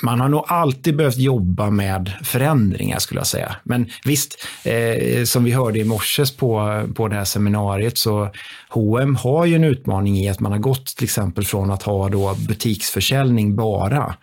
man 0.03 0.19
har 0.19 0.29
nog 0.29 0.43
alltid 0.47 0.95
behövt 0.95 1.17
jobba 1.17 1.69
med 1.69 2.11
förändringar 2.23 2.99
skulle 2.99 3.19
jag 3.19 3.27
säga. 3.27 3.55
Men 3.63 3.89
visst, 4.05 4.47
eh, 4.63 5.23
som 5.23 5.43
vi 5.43 5.51
hörde 5.51 5.79
i 5.79 5.83
morse 5.83 6.25
på, 6.37 6.83
på 6.95 7.07
det 7.07 7.15
här 7.15 7.25
seminariet 7.25 7.97
så 7.97 8.29
H&M 8.69 9.15
har 9.15 9.45
ju 9.45 9.55
en 9.55 9.63
utmaning 9.63 10.17
i 10.17 10.29
att 10.29 10.39
man 10.39 10.51
har 10.51 10.59
gått 10.59 10.85
till 10.85 11.03
exempel 11.03 11.45
från 11.45 11.71
att 11.71 11.83
ha 11.83 12.09
då 12.09 12.35
butiksförsäljning 12.47 13.55
bara 13.55 14.15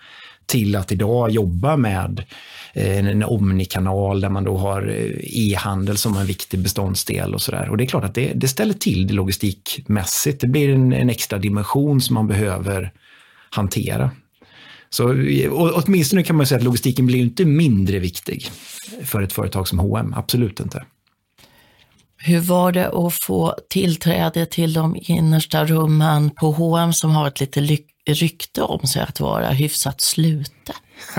till 0.48 0.76
att 0.76 0.92
idag 0.92 1.30
jobba 1.30 1.76
med 1.76 2.24
eh, 2.72 2.98
en 2.98 3.24
omnikanal 3.24 4.20
där 4.20 4.28
man 4.28 4.44
då 4.44 4.56
har 4.56 4.88
eh, 4.88 5.50
e-handel 5.52 5.96
som 5.96 6.16
en 6.16 6.26
viktig 6.26 6.60
beståndsdel 6.60 7.34
och 7.34 7.42
sådär. 7.42 7.68
Och 7.68 7.76
det 7.76 7.84
är 7.84 7.88
klart 7.88 8.04
att 8.04 8.14
det, 8.14 8.32
det 8.34 8.48
ställer 8.48 8.74
till 8.74 9.06
det 9.06 9.14
logistikmässigt. 9.14 10.40
Det 10.40 10.46
blir 10.46 10.68
en, 10.68 10.92
en 10.92 11.10
extra 11.10 11.38
dimension 11.38 12.00
som 12.00 12.14
man 12.14 12.26
behöver 12.26 12.92
hantera. 13.50 14.10
Så 14.90 15.14
åtminstone 15.74 16.22
kan 16.22 16.36
man 16.36 16.46
säga 16.46 16.58
att 16.58 16.64
logistiken 16.64 17.06
blir 17.06 17.18
inte 17.18 17.44
mindre 17.44 17.98
viktig 17.98 18.50
för 19.04 19.22
ett 19.22 19.32
företag 19.32 19.68
som 19.68 19.78
H&M. 19.78 20.14
absolut 20.16 20.60
inte. 20.60 20.84
Hur 22.16 22.40
var 22.40 22.72
det 22.72 22.88
att 22.88 23.14
få 23.14 23.54
tillträde 23.70 24.46
till 24.46 24.72
de 24.72 24.96
innersta 25.00 25.64
rummen 25.64 26.30
på 26.30 26.52
H&M 26.52 26.92
som 26.92 27.10
har 27.10 27.26
ett 27.26 27.40
lite 27.40 27.60
rykte 28.14 28.62
om 28.62 28.86
sig 28.86 29.02
att 29.02 29.20
vara 29.20 29.50
hyfsat 29.50 30.00
sluten. 30.00 30.74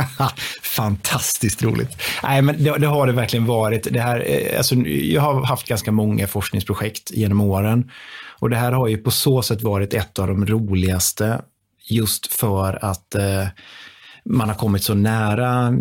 Fantastiskt 0.61 1.63
roligt. 1.63 1.97
Nej, 2.23 2.41
men 2.41 2.63
det, 2.63 2.77
det, 2.77 2.87
har 2.87 3.07
det 3.07 3.13
verkligen 3.13 3.45
varit. 3.45 3.87
Det 3.91 4.01
här, 4.01 4.23
eh, 4.27 4.57
alltså, 4.57 4.75
jag 4.75 5.21
har 5.21 5.45
haft 5.45 5.67
ganska 5.67 5.91
många 5.91 6.27
forskningsprojekt 6.27 7.11
genom 7.11 7.41
åren 7.41 7.91
och 8.39 8.49
det 8.49 8.57
här 8.57 8.71
har 8.71 8.87
ju 8.87 8.97
på 8.97 9.11
så 9.11 9.41
sätt 9.41 9.61
varit 9.61 9.93
ett 9.93 10.19
av 10.19 10.27
de 10.27 10.45
roligaste 10.45 11.41
just 11.89 12.33
för 12.33 12.85
att 12.85 13.15
eh, 13.15 13.47
man 14.25 14.49
har 14.49 14.55
kommit 14.55 14.83
så 14.83 14.93
nära 14.93 15.73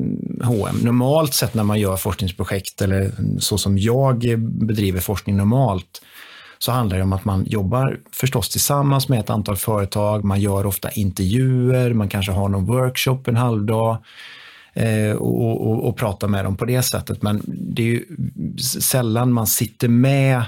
H&M. 0.45 0.77
Normalt 0.83 1.35
sett 1.35 1.55
när 1.55 1.65
man 1.65 1.81
gör 1.81 1.97
forskningsprojekt 1.97 2.83
eller 2.83 3.13
så 3.39 3.59
som 3.59 3.79
jag 3.79 4.19
bedriver 4.39 5.01
forskning 5.01 5.37
normalt 5.37 6.03
så 6.59 6.73
handlar 6.73 6.97
det 6.97 7.03
om 7.03 7.13
att 7.13 7.25
man 7.25 7.45
jobbar 7.45 7.99
förstås 8.13 8.49
tillsammans 8.49 9.09
med 9.09 9.21
ett 9.21 9.31
antal 9.31 9.57
företag. 9.57 10.25
Man 10.25 10.41
gör 10.41 10.67
ofta 10.67 10.91
intervjuer, 10.91 11.95
man 11.95 12.09
kanske 12.09 12.33
har 12.33 12.49
någon 12.49 12.67
workshop 12.67 13.23
en 13.27 13.37
halvdag 13.37 13.99
eh, 14.75 15.13
och, 15.13 15.67
och, 15.67 15.89
och 15.89 15.97
pratar 15.97 16.29
med 16.29 16.45
dem 16.45 16.57
på 16.57 16.65
det 16.65 16.83
sättet. 16.83 17.23
Men 17.23 17.43
det 17.47 17.83
är 17.83 17.87
ju 17.87 18.05
sällan 18.81 19.33
man 19.33 19.47
sitter 19.47 19.89
med 19.89 20.43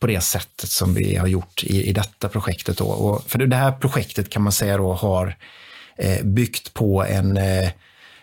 på 0.00 0.06
det 0.06 0.20
sättet 0.20 0.70
som 0.70 0.94
vi 0.94 1.16
har 1.16 1.26
gjort 1.26 1.64
i, 1.64 1.88
i 1.88 1.92
detta 1.92 2.28
projektet. 2.28 2.78
Då. 2.78 2.84
Och 2.84 3.30
för 3.30 3.38
det 3.38 3.56
här 3.56 3.72
projektet 3.72 4.30
kan 4.30 4.42
man 4.42 4.52
säga 4.52 4.76
då 4.76 4.92
har 4.92 5.36
eh, 5.96 6.24
byggt 6.24 6.74
på 6.74 7.04
en 7.04 7.36
eh, 7.36 7.68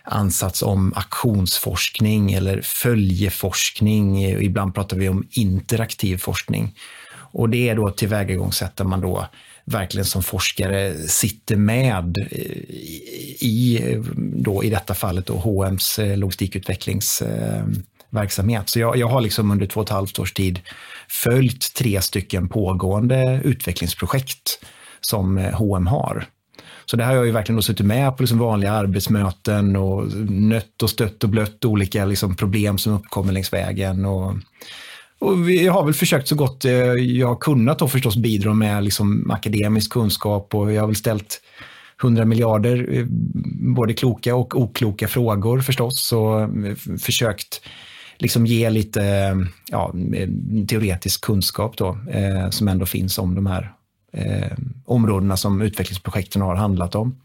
ansats 0.03 0.61
om 0.61 0.93
aktionsforskning 0.95 2.33
eller 2.33 2.61
följeforskning. 2.61 4.25
Ibland 4.25 4.75
pratar 4.75 4.97
vi 4.97 5.09
om 5.09 5.27
interaktiv 5.31 6.17
forskning. 6.17 6.75
Och 7.31 7.49
det 7.49 7.69
är 7.69 7.75
då 7.75 7.87
ett 7.87 7.97
tillvägagångssätt 7.97 8.75
där 8.75 8.85
man 8.85 9.01
då 9.01 9.27
verkligen 9.65 10.05
som 10.05 10.23
forskare 10.23 10.93
sitter 10.93 11.55
med 11.55 12.17
eh, 12.17 12.27
i, 13.39 13.95
då, 14.17 14.63
i 14.63 14.69
detta 14.69 14.93
fallet 14.93 15.25
då 15.25 15.33
H&M's 15.33 16.01
eh, 16.01 16.17
logistikutvecklingsverksamhet. 16.17 18.61
Eh, 18.61 18.65
så 18.65 18.79
jag, 18.79 18.97
jag 18.97 19.07
har 19.07 19.21
liksom 19.21 19.51
under 19.51 19.65
två 19.65 19.79
och 19.79 19.85
ett 19.85 19.91
halvt 19.91 20.19
års 20.19 20.33
tid 20.33 20.59
följt 21.09 21.73
tre 21.73 22.01
stycken 22.01 22.49
pågående 22.49 23.41
utvecklingsprojekt 23.43 24.59
som 25.01 25.37
H&M 25.37 25.87
har. 25.87 26.25
Så 26.85 26.97
det 26.97 27.03
här 27.03 27.09
har 27.09 27.17
jag 27.17 27.25
ju 27.25 27.31
verkligen 27.31 27.61
suttit 27.61 27.85
med 27.85 28.17
på 28.17 28.23
liksom 28.23 28.39
vanliga 28.39 28.71
arbetsmöten 28.71 29.75
och 29.75 30.07
nött 30.29 30.83
och 30.83 30.89
stött 30.89 31.23
och 31.23 31.29
blött 31.29 31.65
olika 31.65 32.05
liksom 32.05 32.35
problem 32.35 32.77
som 32.77 32.93
uppkommer 32.93 33.33
längs 33.33 33.53
vägen. 33.53 34.05
Och, 34.05 34.35
och 35.21 35.49
vi 35.49 35.67
har 35.67 35.85
väl 35.85 35.93
försökt 35.93 36.27
så 36.27 36.35
gott 36.35 36.65
eh, 36.65 36.73
jag 36.93 37.27
har 37.27 37.35
kunnat 37.35 37.79
då 37.79 37.87
förstås 37.87 38.15
bidra 38.17 38.53
med 38.53 38.83
liksom 38.83 39.31
akademisk 39.31 39.91
kunskap 39.91 40.55
och 40.55 40.73
jag 40.73 40.81
har 40.81 40.87
väl 40.87 40.95
ställt 40.95 41.41
100 42.01 42.25
miljarder, 42.25 42.87
eh, 42.93 43.05
både 43.75 43.93
kloka 43.93 44.35
och 44.35 44.55
okloka 44.55 45.07
frågor 45.07 45.59
förstås, 45.59 46.13
och 46.13 46.41
eh, 46.41 46.75
försökt 47.01 47.61
liksom 48.17 48.45
ge 48.45 48.69
lite 48.69 49.01
ja, 49.69 49.93
teoretisk 50.67 51.21
kunskap 51.21 51.77
då, 51.77 51.97
eh, 52.11 52.49
som 52.49 52.67
ändå 52.67 52.85
finns 52.85 53.17
om 53.17 53.35
de 53.35 53.45
här 53.45 53.73
eh, 54.13 54.57
områdena 54.85 55.37
som 55.37 55.61
utvecklingsprojekten 55.61 56.41
har 56.41 56.55
handlat 56.55 56.95
om. 56.95 57.15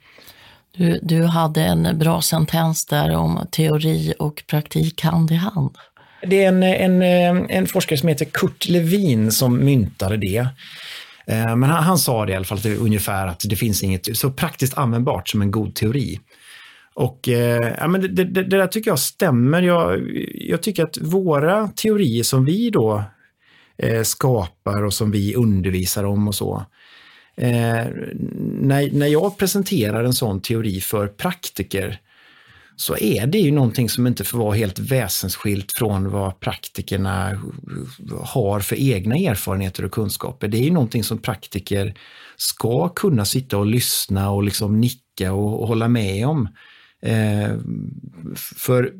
Du, 0.77 1.01
du 1.03 1.25
hade 1.25 1.65
en 1.65 1.99
bra 1.99 2.21
sentens 2.21 2.87
där 2.87 3.17
om 3.17 3.47
teori 3.51 4.15
och 4.19 4.43
praktik 4.47 5.03
hand 5.03 5.31
i 5.31 5.35
hand. 5.35 5.77
Det 6.23 6.45
är 6.45 6.49
en, 6.49 6.63
en, 6.63 7.51
en 7.51 7.67
forskare 7.67 7.99
som 7.99 8.09
heter 8.09 8.25
Kurt 8.25 8.69
Levin 8.69 9.33
som 9.33 9.65
myntade 9.65 10.17
det. 10.17 10.49
Eh, 11.27 11.57
men 11.57 11.63
han, 11.63 11.83
han, 11.83 11.99
sa 11.99 12.27
det 12.27 12.33
i 12.33 12.37
alla 12.37 12.45
fall 12.45 12.61
ungefär 12.79 13.27
att 13.27 13.43
det 13.45 13.57
finns 13.57 13.83
inget 13.83 14.17
så 14.17 14.31
praktiskt 14.31 14.79
användbart 14.79 15.29
som 15.29 15.43
en 15.43 15.51
god 15.51 15.75
teori. 15.75 16.21
Och 16.95 17.29
eh, 17.29 17.75
ja, 17.79 17.89
men 17.89 18.01
det, 18.01 18.09
det, 18.09 18.25
det, 18.25 18.57
där 18.57 18.67
tycker 18.67 18.91
jag 18.91 18.99
stämmer. 18.99 19.63
Jag, 19.63 20.01
jag 20.35 20.63
tycker 20.63 20.85
att 20.85 20.99
våra 20.99 21.69
teorier 21.69 22.23
som 22.23 22.45
vi 22.45 22.71
då 22.71 23.05
eh, 23.79 24.03
skapar 24.03 24.85
och 24.85 24.95
som 24.95 25.11
vi 25.11 25.35
undervisar 25.35 26.05
om 26.05 26.29
och 26.29 26.35
så. 26.35 26.65
Eh, 27.37 27.87
när, 28.61 28.93
när 28.93 29.07
jag 29.07 29.39
presenterar 29.39 30.05
en 30.05 30.13
sån 30.13 30.41
teori 30.41 30.81
för 30.81 31.07
praktiker 31.07 32.01
så 32.77 32.97
är 32.97 33.27
det 33.27 33.39
ju 33.39 33.51
någonting 33.51 33.89
som 33.89 34.07
inte 34.07 34.25
får 34.25 34.39
vara 34.39 34.55
helt 34.55 34.79
väsensskilt 34.79 35.73
från 35.73 36.11
vad 36.11 36.41
praktikerna 36.41 37.41
har 38.21 38.61
för 38.61 38.77
egna 38.77 39.17
erfarenheter 39.17 39.85
och 39.85 39.93
kunskaper. 39.93 40.49
Det 40.49 40.59
är 40.59 40.63
ju 40.63 40.71
någonting 40.71 41.05
som 41.05 41.19
praktiker 41.19 41.95
ska 42.37 42.89
kunna 42.89 43.25
sitta 43.25 43.59
och 43.59 43.67
lyssna 43.67 44.31
och 44.31 44.43
liksom 44.43 44.81
nicka 44.81 45.33
och, 45.33 45.61
och 45.61 45.69
hålla 45.69 45.89
med 45.89 46.27
om. 46.27 46.49
Eh, 47.03 47.51
för 48.57 48.93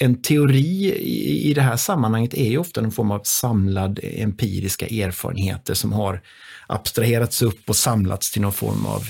en 0.00 0.22
teori 0.22 0.94
i 1.50 1.54
det 1.54 1.62
här 1.62 1.76
sammanhanget 1.76 2.34
är 2.34 2.50
ju 2.50 2.58
ofta 2.58 2.80
en 2.80 2.92
form 2.92 3.10
av 3.10 3.20
samlad 3.24 4.00
empiriska 4.02 4.86
erfarenheter 4.86 5.74
som 5.74 5.92
har 5.92 6.22
abstraherats 6.66 7.42
upp 7.42 7.68
och 7.68 7.76
samlats 7.76 8.30
till 8.30 8.42
någon 8.42 8.52
form 8.52 8.86
av 8.86 9.02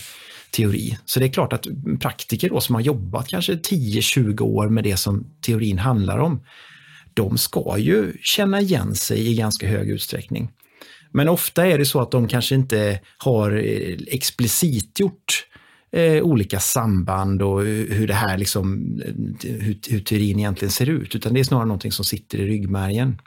teori. 0.54 0.98
Så 1.04 1.20
det 1.20 1.26
är 1.26 1.32
klart 1.32 1.52
att 1.52 1.66
praktiker 2.00 2.48
då 2.48 2.60
som 2.60 2.74
har 2.74 2.82
jobbat 2.82 3.28
kanske 3.28 3.54
10-20 3.54 4.40
år 4.40 4.68
med 4.68 4.84
det 4.84 4.96
som 4.96 5.26
teorin 5.40 5.78
handlar 5.78 6.18
om, 6.18 6.40
de 7.14 7.38
ska 7.38 7.78
ju 7.78 8.12
känna 8.22 8.60
igen 8.60 8.94
sig 8.94 9.30
i 9.30 9.34
ganska 9.34 9.68
hög 9.68 9.90
utsträckning. 9.90 10.48
Men 11.10 11.28
ofta 11.28 11.66
är 11.66 11.78
det 11.78 11.84
så 11.84 12.00
att 12.00 12.10
de 12.10 12.28
kanske 12.28 12.54
inte 12.54 13.00
har 13.18 13.50
eh, 13.50 13.96
explicit 14.06 15.00
gjort 15.00 15.46
eh, 15.92 16.22
olika 16.22 16.60
samband 16.60 17.42
och 17.42 17.62
hur 17.62 18.06
det 18.06 18.14
här 18.14 18.38
liksom, 18.38 18.98
eh, 19.04 19.50
hur, 19.50 19.78
hur 19.90 20.00
teorin 20.00 20.38
egentligen 20.38 20.72
ser 20.72 20.88
ut, 20.88 21.14
utan 21.14 21.34
det 21.34 21.40
är 21.40 21.44
snarare 21.44 21.66
någonting 21.66 21.92
som 21.92 22.04
sitter 22.04 22.38
i 22.38 22.46
ryggmärgen. 22.46 23.20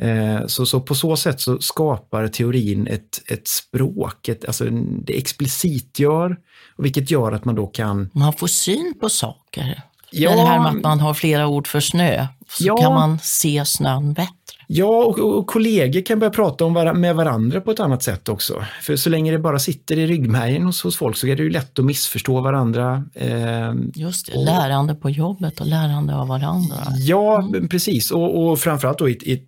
Eh, 0.00 0.46
så, 0.46 0.66
så 0.66 0.80
på 0.80 0.94
så 0.94 1.16
sätt 1.16 1.40
så 1.40 1.58
skapar 1.58 2.28
teorin 2.28 2.86
ett, 2.86 3.22
ett 3.30 3.48
språk, 3.48 4.28
ett, 4.28 4.44
alltså 4.44 4.64
det 5.04 5.18
explicit 5.18 5.98
gör, 5.98 6.36
vilket 6.76 7.10
gör 7.10 7.32
att 7.32 7.44
man 7.44 7.54
då 7.54 7.66
kan... 7.66 8.10
Man 8.12 8.32
får 8.32 8.46
syn 8.46 8.94
på 9.00 9.08
saker. 9.08 9.82
Ja, 10.10 10.30
det 10.30 10.42
här 10.42 10.60
med 10.60 10.68
att 10.68 10.82
man 10.82 11.00
har 11.00 11.14
flera 11.14 11.46
ord 11.46 11.66
för 11.66 11.80
snö, 11.80 12.26
så 12.48 12.64
ja, 12.66 12.76
kan 12.76 12.94
man 12.94 13.18
se 13.22 13.64
snön 13.64 14.12
bättre. 14.12 14.34
Ja, 14.70 15.04
och, 15.04 15.18
och, 15.18 15.46
kollegor 15.46 16.00
kan 16.00 16.18
börja 16.18 16.30
prata 16.30 16.64
om 16.64 16.74
var 16.74 16.94
med 16.94 17.16
varandra 17.16 17.60
på 17.60 17.70
ett 17.70 17.80
annat 17.80 18.02
sätt 18.02 18.28
också. 18.28 18.64
För 18.82 18.96
så 18.96 19.10
länge 19.10 19.32
det 19.32 19.38
bara 19.38 19.58
sitter 19.58 19.98
i 19.98 20.06
ryggmärgen 20.06 20.62
hos, 20.62 20.82
hos 20.82 20.96
folk 20.96 21.16
så 21.16 21.26
är 21.26 21.36
det 21.36 21.42
ju 21.42 21.50
lätt 21.50 21.78
att 21.78 21.84
missförstå 21.84 22.40
varandra. 22.40 23.04
Eh, 23.14 23.74
Just 23.94 24.26
det, 24.26 24.38
och, 24.38 24.44
lärande 24.44 24.94
på 24.94 25.10
jobbet 25.10 25.60
och 25.60 25.66
lärande 25.66 26.14
av 26.14 26.28
varandra. 26.28 26.76
Ja, 26.98 27.42
mm. 27.42 27.68
precis. 27.68 28.10
Och, 28.10 28.42
och 28.42 28.58
framförallt 28.58 28.98
då 28.98 29.08
i, 29.08 29.12
i, 29.12 29.46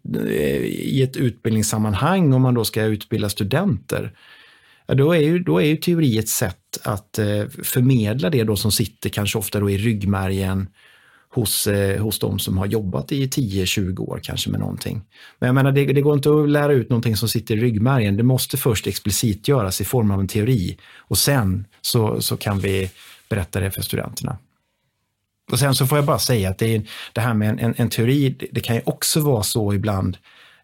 i 0.98 1.02
ett 1.02 1.16
utbildningssammanhang 1.16 2.32
om 2.32 2.42
man 2.42 2.54
då 2.54 2.64
ska 2.64 2.82
utbilda 2.82 3.28
studenter. 3.28 4.12
Ja, 4.86 4.94
då, 4.94 5.12
är 5.12 5.20
ju, 5.20 5.38
då 5.38 5.60
är 5.60 5.66
ju 5.66 5.76
teori 5.76 6.18
ett 6.18 6.28
sätt 6.28 6.78
att 6.82 7.18
eh, 7.18 7.44
förmedla 7.62 8.30
det 8.30 8.44
då 8.44 8.56
som 8.56 8.72
sitter 8.72 9.10
kanske 9.10 9.38
ofta 9.38 9.60
då 9.60 9.70
i 9.70 9.78
ryggmärgen 9.78 10.68
hos, 11.32 11.66
eh, 11.66 12.02
hos 12.02 12.18
de 12.18 12.38
som 12.38 12.58
har 12.58 12.66
jobbat 12.66 13.12
i 13.12 13.26
10-20 13.26 13.98
år 13.98 14.20
kanske 14.22 14.50
med 14.50 14.60
någonting. 14.60 15.02
Men 15.38 15.46
jag 15.46 15.54
menar, 15.54 15.72
det, 15.72 15.84
det, 15.86 16.00
går 16.00 16.14
inte 16.14 16.30
att 16.30 16.50
lära 16.50 16.72
ut 16.72 16.90
någonting 16.90 17.16
som 17.16 17.28
sitter 17.28 17.56
i 17.56 17.60
ryggmärgen. 17.60 18.16
Det 18.16 18.22
måste 18.22 18.56
först 18.56 18.86
explicit 18.86 19.48
göras 19.48 19.80
i 19.80 19.84
form 19.84 20.10
av 20.10 20.20
en 20.20 20.28
teori 20.28 20.78
och 20.98 21.18
sen 21.18 21.66
så, 21.80 22.20
så 22.20 22.36
kan 22.36 22.58
vi 22.58 22.90
berätta 23.28 23.60
det 23.60 23.70
för 23.70 23.82
studenterna. 23.82 24.38
Och 25.52 25.58
sen 25.58 25.74
så 25.74 25.86
får 25.86 25.98
jag 25.98 26.04
bara 26.04 26.18
säga 26.18 26.50
att 26.50 26.58
det, 26.58 26.74
är, 26.74 26.82
det 27.12 27.20
här 27.20 27.34
med 27.34 27.48
en, 27.48 27.58
en, 27.58 27.74
en 27.76 27.88
teori, 27.88 28.36
det, 28.38 28.46
det, 28.52 28.60
kan 28.60 28.76
ju 28.76 28.82
också 28.84 29.20
vara 29.20 29.42
så 29.42 29.74
ibland 29.74 30.16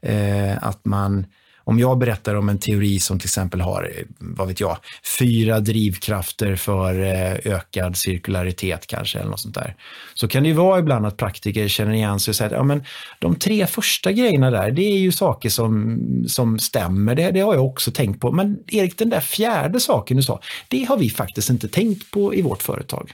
eh, 0.02 0.64
att 0.64 0.84
man 0.84 1.26
om 1.66 1.78
jag 1.78 1.98
berättar 1.98 2.34
om 2.34 2.48
en 2.48 2.58
teori 2.58 3.00
som 3.00 3.18
till 3.18 3.26
exempel 3.26 3.60
har, 3.60 3.92
eh, 3.96 4.04
vad 4.18 4.48
vet 4.48 4.60
jag, 4.60 4.78
fyra 5.18 5.60
drivkrafter 5.60 6.56
för 6.56 7.00
eh, 7.00 7.54
ökad 7.54 7.96
cirkularitet 7.96 8.86
kanske, 8.86 9.18
eller 9.18 9.30
något 9.30 9.40
sånt 9.40 9.54
där. 9.54 9.76
Så 10.14 10.28
kan 10.28 10.42
det 10.42 10.48
ju 10.48 10.54
vara 10.54 10.78
ibland 10.78 11.06
att 11.06 11.16
praktiker 11.16 11.68
känner 11.68 11.92
igen 11.92 12.20
sig 12.20 12.32
och 12.32 12.36
säger 12.36 12.50
att 12.50 12.56
ja, 12.56 12.62
men 12.62 12.84
de 13.18 13.34
tre 13.34 13.66
första 13.66 14.12
grejerna 14.12 14.50
där, 14.50 14.70
det 14.70 14.82
är 14.82 14.98
ju 14.98 15.12
saker 15.12 15.48
som, 15.48 15.98
som 16.28 16.58
stämmer, 16.58 17.14
det, 17.14 17.30
det 17.30 17.40
har 17.40 17.54
jag 17.54 17.66
också 17.66 17.90
tänkt 17.90 18.20
på. 18.20 18.32
Men 18.32 18.58
Erik, 18.66 18.98
den 18.98 19.10
där 19.10 19.20
fjärde 19.20 19.80
saken 19.80 20.16
du 20.16 20.22
sa, 20.22 20.40
det 20.68 20.84
har 20.84 20.96
vi 20.96 21.10
faktiskt 21.10 21.50
inte 21.50 21.68
tänkt 21.68 22.10
på 22.10 22.34
i 22.34 22.42
vårt 22.42 22.62
företag. 22.62 23.12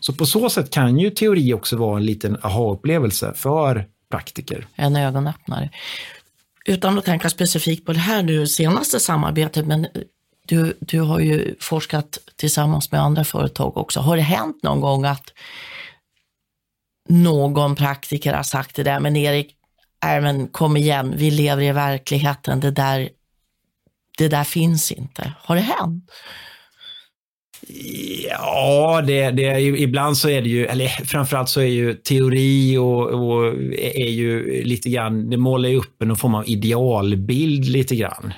Så 0.00 0.12
på 0.12 0.26
så 0.26 0.50
sätt 0.50 0.70
kan 0.70 0.98
ju 0.98 1.10
teori 1.10 1.54
också 1.54 1.76
vara 1.76 1.96
en 1.96 2.04
liten 2.04 2.36
aha-upplevelse 2.42 3.32
för 3.36 3.86
praktiker. 4.10 4.66
En 4.76 4.96
ögonöppnare 4.96 5.70
utan 6.64 6.98
att 6.98 7.04
tänka 7.04 7.30
specifikt 7.30 7.86
på 7.86 7.92
det 7.92 7.98
här 7.98 8.22
nu 8.22 8.46
senaste 8.46 9.00
samarbetet, 9.00 9.66
men 9.66 9.86
du, 10.46 10.76
du 10.80 11.00
har 11.00 11.20
ju 11.20 11.54
forskat 11.60 12.18
tillsammans 12.36 12.92
med 12.92 13.00
andra 13.00 13.24
företag 13.24 13.76
också. 13.76 14.00
Har 14.00 14.16
det 14.16 14.22
hänt 14.22 14.62
någon 14.62 14.80
gång 14.80 15.04
att 15.04 15.32
någon 17.08 17.76
praktiker 17.76 18.32
har 18.32 18.42
sagt 18.42 18.76
det 18.76 18.82
där, 18.82 19.00
men 19.00 19.16
Erik, 19.16 19.56
äh, 20.06 20.22
men 20.22 20.48
kom 20.48 20.76
igen, 20.76 21.14
vi 21.16 21.30
lever 21.30 21.62
i 21.62 21.72
verkligheten, 21.72 22.60
det 22.60 22.70
där, 22.70 23.08
det 24.18 24.28
där 24.28 24.44
finns 24.44 24.92
inte. 24.92 25.32
Har 25.38 25.54
det 25.54 25.60
hänt? 25.60 26.10
Ja, 28.28 29.02
det, 29.06 29.30
det 29.30 29.44
är 29.44 29.58
ju, 29.58 29.78
ibland 29.78 30.16
så 30.16 30.28
är 30.28 30.42
det 30.42 30.48
ju, 30.48 30.66
eller 30.66 30.88
framförallt 30.88 31.48
så 31.48 31.60
är 31.60 31.66
ju 31.66 31.94
teori 31.94 32.76
och, 32.76 33.06
och 33.06 33.46
är 33.78 34.10
ju 34.10 34.62
lite 34.64 34.90
grann, 34.90 35.30
det 35.30 35.36
målar 35.36 35.68
ju 35.68 35.76
upp 35.76 36.02
en 36.02 36.16
form 36.16 36.34
av 36.34 36.48
idealbild 36.48 37.64
lite 37.64 37.96
grann. 37.96 38.32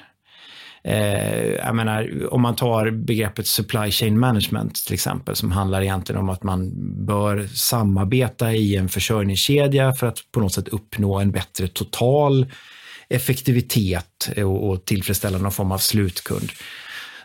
Eh, 0.84 1.54
jag 1.54 1.76
menar, 1.76 2.28
om 2.34 2.42
man 2.42 2.56
tar 2.56 2.90
begreppet 2.90 3.46
supply 3.46 3.90
chain 3.90 4.18
management 4.18 4.74
till 4.86 4.94
exempel, 4.94 5.36
som 5.36 5.52
handlar 5.52 5.82
egentligen 5.82 6.20
om 6.20 6.28
att 6.28 6.42
man 6.42 6.72
bör 7.06 7.46
samarbeta 7.46 8.52
i 8.52 8.76
en 8.76 8.88
försörjningskedja 8.88 9.92
för 9.92 10.06
att 10.06 10.18
på 10.32 10.40
något 10.40 10.52
sätt 10.52 10.68
uppnå 10.68 11.18
en 11.18 11.30
bättre 11.30 11.68
total 11.68 12.46
effektivitet 13.08 14.28
och, 14.36 14.68
och 14.68 14.84
tillfredsställa 14.84 15.38
någon 15.38 15.52
form 15.52 15.72
av 15.72 15.78
slutkund 15.78 16.50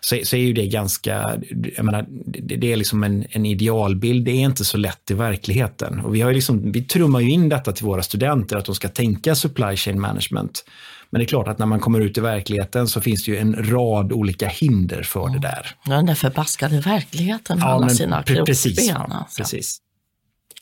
så, 0.02 0.20
så 0.24 0.36
är 0.36 0.40
ju 0.40 0.54
det 0.54 0.68
ganska, 0.68 1.40
jag 1.76 1.86
menar, 1.86 2.06
det, 2.10 2.56
det 2.56 2.72
är 2.74 2.76
liksom 2.76 3.04
en, 3.04 3.26
en, 3.30 3.46
idealbild, 3.46 4.26
det 4.26 4.32
är 4.32 4.42
inte 4.42 4.66
så 4.66 4.78
lätt 4.78 5.12
i 5.12 5.14
verkligheten. 5.14 6.00
Och 6.00 6.16
vi, 6.16 6.22
har 6.22 6.34
liksom, 6.34 6.72
vi 6.72 6.82
trummar 6.82 7.20
ju 7.20 7.30
in 7.30 7.50
detta 7.50 7.72
till 7.72 7.86
våra 7.86 8.04
studenter, 8.04 8.58
att 8.58 8.66
de 8.66 8.76
ska 8.76 8.90
tänka 8.90 9.36
supply 9.36 9.76
chain 9.76 10.02
management. 10.02 10.66
Men 11.10 11.20
det 11.20 11.26
är 11.26 11.28
klart 11.28 11.48
att 11.48 11.60
när 11.60 11.66
man 11.66 11.80
kommer 11.80 12.00
ut 12.00 12.18
i 12.18 12.22
verkligheten 12.22 12.88
så 12.88 13.02
finns 13.02 13.26
det 13.26 13.32
ju 13.32 13.38
en 13.38 13.72
rad 13.72 14.12
olika 14.12 14.48
hinder 14.48 15.04
för 15.04 15.30
det 15.30 15.40
där. 15.40 15.76
Ja, 15.86 15.96
den 15.96 16.06
där 16.06 16.16
förbaskade 16.16 16.80
verkligheten 16.80 17.60
med 17.60 17.66
ja, 17.66 17.72
alla 17.72 17.90
sina 17.90 18.24
krokben. 18.24 18.46
Precis. 18.46 18.92
Alltså. 18.92 19.42
precis. 19.42 19.78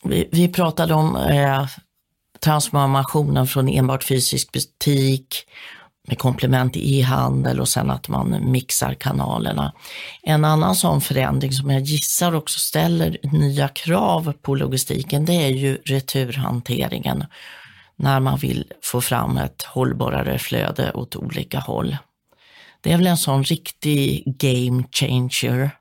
Vi, 0.04 0.30
vi 0.32 0.48
pratade 0.48 0.94
om 0.94 1.15
eh, 1.15 1.68
transformationen 2.39 3.48
från 3.48 3.70
enbart 3.70 4.04
fysisk 4.04 4.51
butik 4.51 5.46
med 6.07 6.17
komplement 6.19 6.77
i 6.77 7.00
e-handel 7.00 7.59
och 7.59 7.67
sen 7.67 7.91
att 7.91 8.07
man 8.07 8.51
mixar 8.51 8.93
kanalerna. 8.93 9.74
En 10.24 10.45
annan 10.45 10.75
sån 10.75 11.01
förändring 11.01 11.51
som 11.51 11.69
jag 11.69 11.81
gissar 11.81 12.35
också 12.35 12.59
ställer 12.59 13.17
nya 13.24 13.67
krav 13.67 14.33
på 14.41 14.55
logistiken, 14.55 15.25
det 15.25 15.33
är 15.33 15.50
ju 15.50 15.77
returhanteringen 15.85 17.24
när 17.95 18.19
man 18.19 18.38
vill 18.38 18.65
få 18.83 19.01
fram 19.01 19.38
ett 19.38 19.63
hållbarare 19.63 20.39
flöde 20.39 20.91
åt 20.91 21.15
olika 21.15 21.59
håll. 21.59 21.98
Det 22.81 22.91
är 22.91 22.98
väl 22.98 23.07
en 23.07 23.18
sån 23.18 23.44
riktig 23.44 24.24
game 24.25 24.83
changer. 24.91 25.72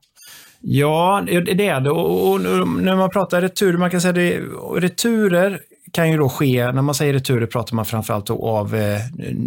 Ja, 0.60 1.22
det 1.26 1.66
är 1.66 1.80
det. 1.80 1.90
Och, 1.90 2.40
när 2.40 2.96
man 2.96 3.10
pratar 3.10 3.40
returer, 3.40 3.78
man 3.78 3.90
kan 3.90 4.00
säga 4.00 4.12
det, 4.12 4.38
returer 4.76 5.60
kan 5.94 6.10
ju 6.10 6.16
då 6.16 6.28
ske, 6.28 6.72
när 6.72 6.82
man 6.82 6.94
säger 6.94 7.12
returer 7.12 7.46
pratar 7.46 7.76
man 7.76 7.84
framförallt 7.84 8.30
av 8.30 8.74
eh, 8.74 9.00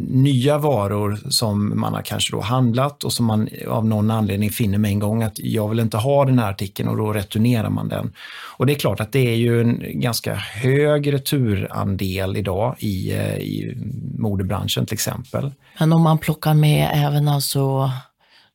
nya 0.08 0.58
varor 0.58 1.20
som 1.30 1.80
man 1.80 1.94
har 1.94 2.02
kanske 2.02 2.36
då 2.36 2.42
handlat 2.42 3.04
och 3.04 3.14
som 3.14 3.26
man 3.26 3.50
av 3.68 3.86
någon 3.86 4.12
anledning 4.12 4.50
finner 4.50 4.78
med 4.78 4.92
en 4.92 5.00
gång 5.00 5.24
att 5.24 5.40
jag 5.40 5.70
vill 5.70 5.80
inte 5.80 5.98
ha 5.98 6.26
den 6.26 6.40
här 6.40 6.50
artikeln 6.52 6.90
och 6.90 6.98
då 6.98 7.14
returnerar 7.14 7.70
man 7.70 7.90
den. 7.90 8.14
Och 8.58 8.66
det 8.66 8.74
är 8.74 8.80
klart 8.80 9.00
att 9.00 9.12
det 9.12 9.20
är 9.20 9.36
ju 9.36 9.62
en 9.62 9.84
ganska 10.02 10.36
hög 10.36 11.14
returandel 11.14 12.38
idag 12.38 12.76
i, 12.80 13.14
eh, 13.14 13.38
i 13.38 13.78
modebranschen 14.18 14.86
till 14.86 14.94
exempel. 14.94 15.52
Men 15.80 15.94
om 15.94 16.02
man 16.04 16.18
plockar 16.18 16.54
med 16.54 16.92
även 16.94 17.28
alltså 17.28 17.92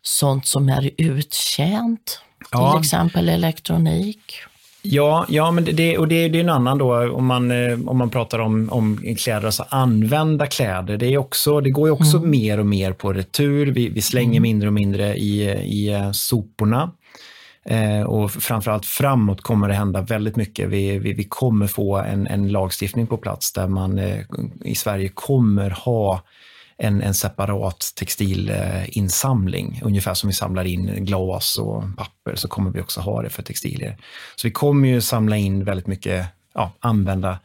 sånt 0.03 0.47
som 0.47 0.69
är 0.69 0.91
uttjänt, 0.97 2.21
till 2.39 2.49
ja. 2.51 2.81
exempel 2.81 3.29
elektronik? 3.29 4.43
Ja, 4.83 5.27
ja 5.29 5.51
men 5.51 5.65
det, 5.65 5.99
och 5.99 6.09
det, 6.09 6.29
det 6.29 6.39
är 6.39 6.43
en 6.43 6.49
annan 6.49 6.79
då 6.79 7.13
om 7.13 7.27
man, 7.27 7.51
eh, 7.51 7.79
om 7.87 7.99
man 7.99 8.11
pratar 8.11 8.39
om, 8.39 8.69
om 8.73 9.15
kläder, 9.19 9.47
alltså 9.47 9.65
använda 9.69 10.47
kläder. 10.47 10.97
Det, 10.97 11.07
är 11.07 11.19
också, 11.19 11.61
det 11.61 11.71
går 11.71 11.89
ju 11.89 11.93
också 11.93 12.17
mm. 12.17 12.31
mer 12.31 12.61
och 12.61 12.67
mer 12.67 12.93
på 12.93 13.13
retur. 13.13 13.67
Vi, 13.67 13.89
vi 13.89 14.03
slänger 14.03 14.31
mm. 14.31 14.43
mindre 14.43 14.69
och 14.69 14.75
mindre 14.75 15.17
i, 15.17 15.43
i 15.51 15.93
eh, 15.93 16.11
soporna. 16.11 16.91
Eh, 17.65 18.03
och 18.03 18.31
framförallt 18.31 18.87
framåt 18.87 19.41
kommer 19.41 19.69
det 19.69 19.75
hända 19.75 20.01
väldigt 20.01 20.37
mycket. 20.37 20.69
Vi, 20.69 20.99
vi, 20.99 21.13
vi 21.13 21.25
kommer 21.25 21.67
få 21.67 21.97
en, 21.97 22.27
en 22.27 22.49
lagstiftning 22.49 23.07
på 23.07 23.17
plats 23.17 23.53
där 23.53 23.69
man 23.69 23.99
eh, 23.99 24.19
i 24.65 24.75
Sverige 24.75 25.09
kommer 25.09 25.71
ha 25.71 26.23
en, 26.79 27.03
en 27.03 27.15
separat 27.15 27.93
textilinsamling. 27.97 29.81
Ungefär 29.85 30.15
som 30.15 30.29
vi 30.29 30.35
samlar 30.35 30.65
in 30.65 31.05
glas 31.05 31.59
och 31.59 31.85
papper 31.97 32.35
så 32.35 32.49
kommer 32.49 32.71
vi 32.71 32.81
också 32.81 33.01
ha 33.01 33.23
det 33.23 33.31
för 33.31 33.43
textilier. 33.43 33.97
Så 34.37 34.47
vi 34.47 34.51
kommer 34.51 34.89
ju 34.89 35.01
samla 35.01 35.37
in 35.37 35.65
väldigt 35.65 35.87
mycket, 35.87 36.27
ja, 36.55 36.73
använda 36.81 37.39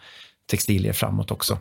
textilier 0.50 0.94
framåt 0.94 1.32
också. 1.32 1.58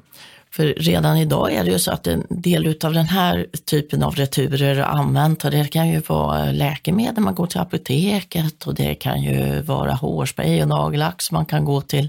För 0.51 0.65
redan 0.67 1.17
idag 1.17 1.53
är 1.53 1.65
det 1.65 1.71
ju 1.71 1.79
så 1.79 1.91
att 1.91 2.07
en 2.07 2.27
del 2.31 2.77
av 2.85 2.93
den 2.93 3.07
här 3.07 3.47
typen 3.65 4.03
av 4.03 4.15
returer 4.15 4.79
använt, 4.79 5.45
och 5.45 5.51
det 5.51 5.69
kan 5.69 5.89
ju 5.89 6.01
vara 6.01 6.53
läkemedel, 6.53 7.25
man 7.25 7.35
går 7.35 7.47
till 7.47 7.61
apoteket 7.61 8.67
och 8.67 8.75
det 8.75 8.95
kan 8.95 9.23
ju 9.23 9.63
vara 9.63 9.93
hårspray 9.93 10.63
och 10.63 10.69
nagellack 10.69 11.23
som 11.23 11.35
man 11.35 11.47
kan 11.47 11.65
gå 11.65 11.81
till 11.81 12.09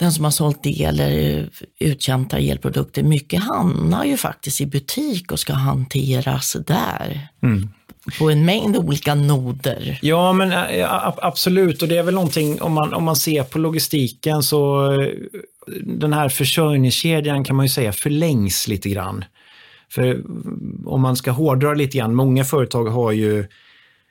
den 0.00 0.12
som 0.12 0.24
har 0.24 0.30
sålt 0.30 0.66
el 0.66 1.00
eller 1.00 1.48
uttjänta 1.80 2.38
elprodukter, 2.38 3.02
mycket 3.02 3.42
hamnar 3.42 4.04
ju 4.04 4.16
faktiskt 4.16 4.60
i 4.60 4.66
butik 4.66 5.32
och 5.32 5.38
ska 5.38 5.52
hanteras 5.52 6.56
där. 6.66 7.28
Mm. 7.42 7.68
På 8.18 8.30
en 8.30 8.44
mängd 8.44 8.76
olika 8.76 9.14
noder. 9.14 9.98
Ja, 10.02 10.32
men 10.32 10.52
absolut. 11.16 11.82
Och 11.82 11.88
det 11.88 11.96
är 11.96 12.02
väl 12.02 12.14
någonting, 12.14 12.62
om 12.62 12.72
man, 12.72 12.94
om 12.94 13.04
man 13.04 13.16
ser 13.16 13.42
på 13.42 13.58
logistiken 13.58 14.42
så 14.42 14.88
den 15.82 16.12
här 16.12 16.28
försörjningskedjan 16.28 17.44
kan 17.44 17.56
man 17.56 17.66
ju 17.66 17.70
säga 17.70 17.92
förlängs 17.92 18.68
lite 18.68 18.88
grann. 18.88 19.24
För 19.90 20.22
om 20.86 21.00
man 21.00 21.16
ska 21.16 21.30
hårdra 21.30 21.74
lite 21.74 21.98
grann, 21.98 22.14
många 22.14 22.44
företag 22.44 22.84
har 22.84 23.12
ju 23.12 23.46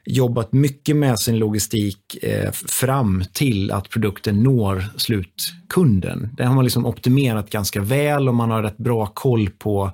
jobbat 0.10 0.54
mycket 0.54 0.96
med 0.96 1.20
sin 1.20 1.38
logistik 1.38 2.24
eh, 2.24 2.52
fram 2.52 3.24
till 3.34 3.72
att 3.72 3.90
produkten 3.90 4.44
når 4.44 4.84
slutkunden. 4.98 6.30
Det 6.38 6.46
har 6.46 6.56
man 6.56 6.64
liksom 6.64 6.86
optimerat 6.86 7.50
ganska 7.50 7.82
väl 7.82 8.28
och 8.28 8.36
man 8.36 8.52
har 8.52 8.64
rätt 8.64 8.78
bra 8.78 9.06
koll 9.06 9.50
på 9.50 9.92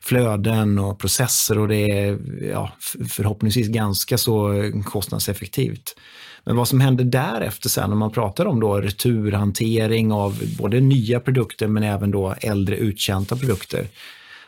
flöden 0.00 0.78
och 0.78 0.98
processer 0.98 1.58
och 1.58 1.68
det 1.68 1.90
är 1.90 2.18
ja, 2.52 2.72
förhoppningsvis 3.08 3.68
ganska 3.68 4.18
så 4.18 4.52
kostnadseffektivt. 4.84 5.96
Men 6.44 6.56
vad 6.56 6.68
som 6.68 6.80
händer 6.80 7.04
därefter 7.04 7.68
sen 7.68 7.90
när 7.90 7.96
man 7.96 8.12
pratar 8.12 8.46
om 8.46 8.60
då 8.60 8.80
returhantering 8.80 10.12
av 10.12 10.42
både 10.58 10.80
nya 10.80 11.20
produkter 11.20 11.66
men 11.66 11.82
även 11.82 12.10
då 12.10 12.34
äldre 12.40 12.76
uttjänta 12.76 13.36
produkter 13.36 13.86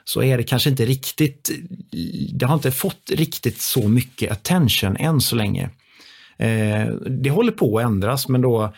så 0.09 0.23
är 0.23 0.37
det 0.37 0.43
kanske 0.43 0.71
inte 0.71 0.85
riktigt, 0.85 1.51
det 2.33 2.47
har 2.47 2.55
inte 2.55 2.71
fått 2.71 3.11
riktigt 3.11 3.61
så 3.61 3.89
mycket 3.89 4.33
attention 4.33 4.97
än 4.97 5.21
så 5.21 5.37
länge. 5.37 5.71
Eh, 6.39 6.87
det 7.09 7.31
håller 7.31 7.53
på 7.53 7.79
att 7.79 7.85
ändras, 7.85 8.29
men 8.29 8.41
då, 8.41 8.75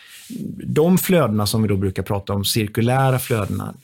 de 0.67 0.99
flödena 0.99 1.47
som 1.47 1.63
vi 1.63 1.69
då 1.69 1.77
brukar 1.77 2.03
prata 2.03 2.33
om, 2.33 2.45
cirkulära 2.45 3.19
flödena, 3.19 3.75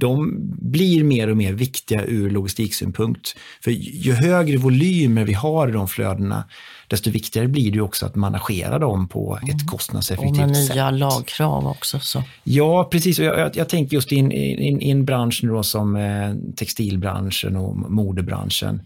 de 0.00 0.36
blir 0.70 1.04
mer 1.04 1.30
och 1.30 1.36
mer 1.36 1.52
viktiga 1.52 2.04
ur 2.04 2.30
logistiksynpunkt. 2.30 3.36
För 3.60 3.70
ju 3.70 4.12
högre 4.12 4.56
volymer 4.56 5.24
vi 5.24 5.32
har 5.32 5.68
i 5.68 5.72
de 5.72 5.88
flödena, 5.88 6.44
desto 6.88 7.10
viktigare 7.10 7.48
blir 7.48 7.72
det 7.72 7.80
också 7.80 8.06
att 8.06 8.14
managera 8.14 8.78
dem 8.78 9.08
på 9.08 9.36
ett 9.36 9.42
mm. 9.42 9.66
kostnadseffektivt 9.66 10.36
sätt. 10.36 10.44
Och 10.44 10.50
med 10.50 10.56
nya 10.56 10.90
sätt. 10.90 10.98
lagkrav 10.98 11.66
också. 11.66 12.00
Så. 12.00 12.22
Ja, 12.44 12.88
precis. 12.92 13.18
Jag, 13.18 13.38
jag, 13.38 13.56
jag 13.56 13.68
tänker 13.68 13.94
just 13.94 14.12
i 14.12 14.18
en, 14.18 14.32
in, 14.32 14.80
in 14.80 15.04
bransch 15.04 15.40
då 15.42 15.62
som 15.62 15.96
eh, 15.96 16.34
textilbranschen 16.56 17.56
och 17.56 17.76
modebranschen. 17.76 18.82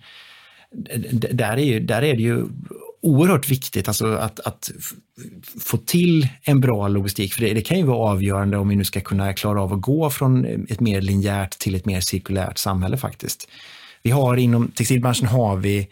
Där 1.12 1.52
är, 1.52 1.64
ju, 1.64 1.80
där 1.80 2.02
är 2.02 2.14
det 2.14 2.22
ju 2.22 2.46
oerhört 3.02 3.50
viktigt 3.50 3.88
alltså 3.88 4.06
att, 4.06 4.40
att 4.40 4.70
få 5.60 5.76
till 5.76 6.28
en 6.42 6.60
bra 6.60 6.88
logistik. 6.88 7.34
För 7.34 7.40
det, 7.40 7.54
det, 7.54 7.62
kan 7.62 7.78
ju 7.78 7.84
vara 7.84 8.10
avgörande 8.10 8.56
om 8.56 8.68
vi 8.68 8.76
nu 8.76 8.84
ska 8.84 9.00
kunna 9.00 9.32
klara 9.32 9.62
av 9.62 9.72
att 9.72 9.80
gå 9.80 10.10
från 10.10 10.44
eh, 10.44 10.60
ett 10.68 10.80
mer 10.80 11.00
linjärt 11.00 11.58
till 11.58 11.74
ett 11.74 11.86
mer 11.86 12.00
cirkulärt 12.00 12.58
samhälle 12.58 12.96
faktiskt. 12.96 13.48
Vi 14.02 14.10
har 14.10 14.36
inom 14.36 14.68
textilbranschen 14.68 15.26
har 15.26 15.56
vi 15.56 15.88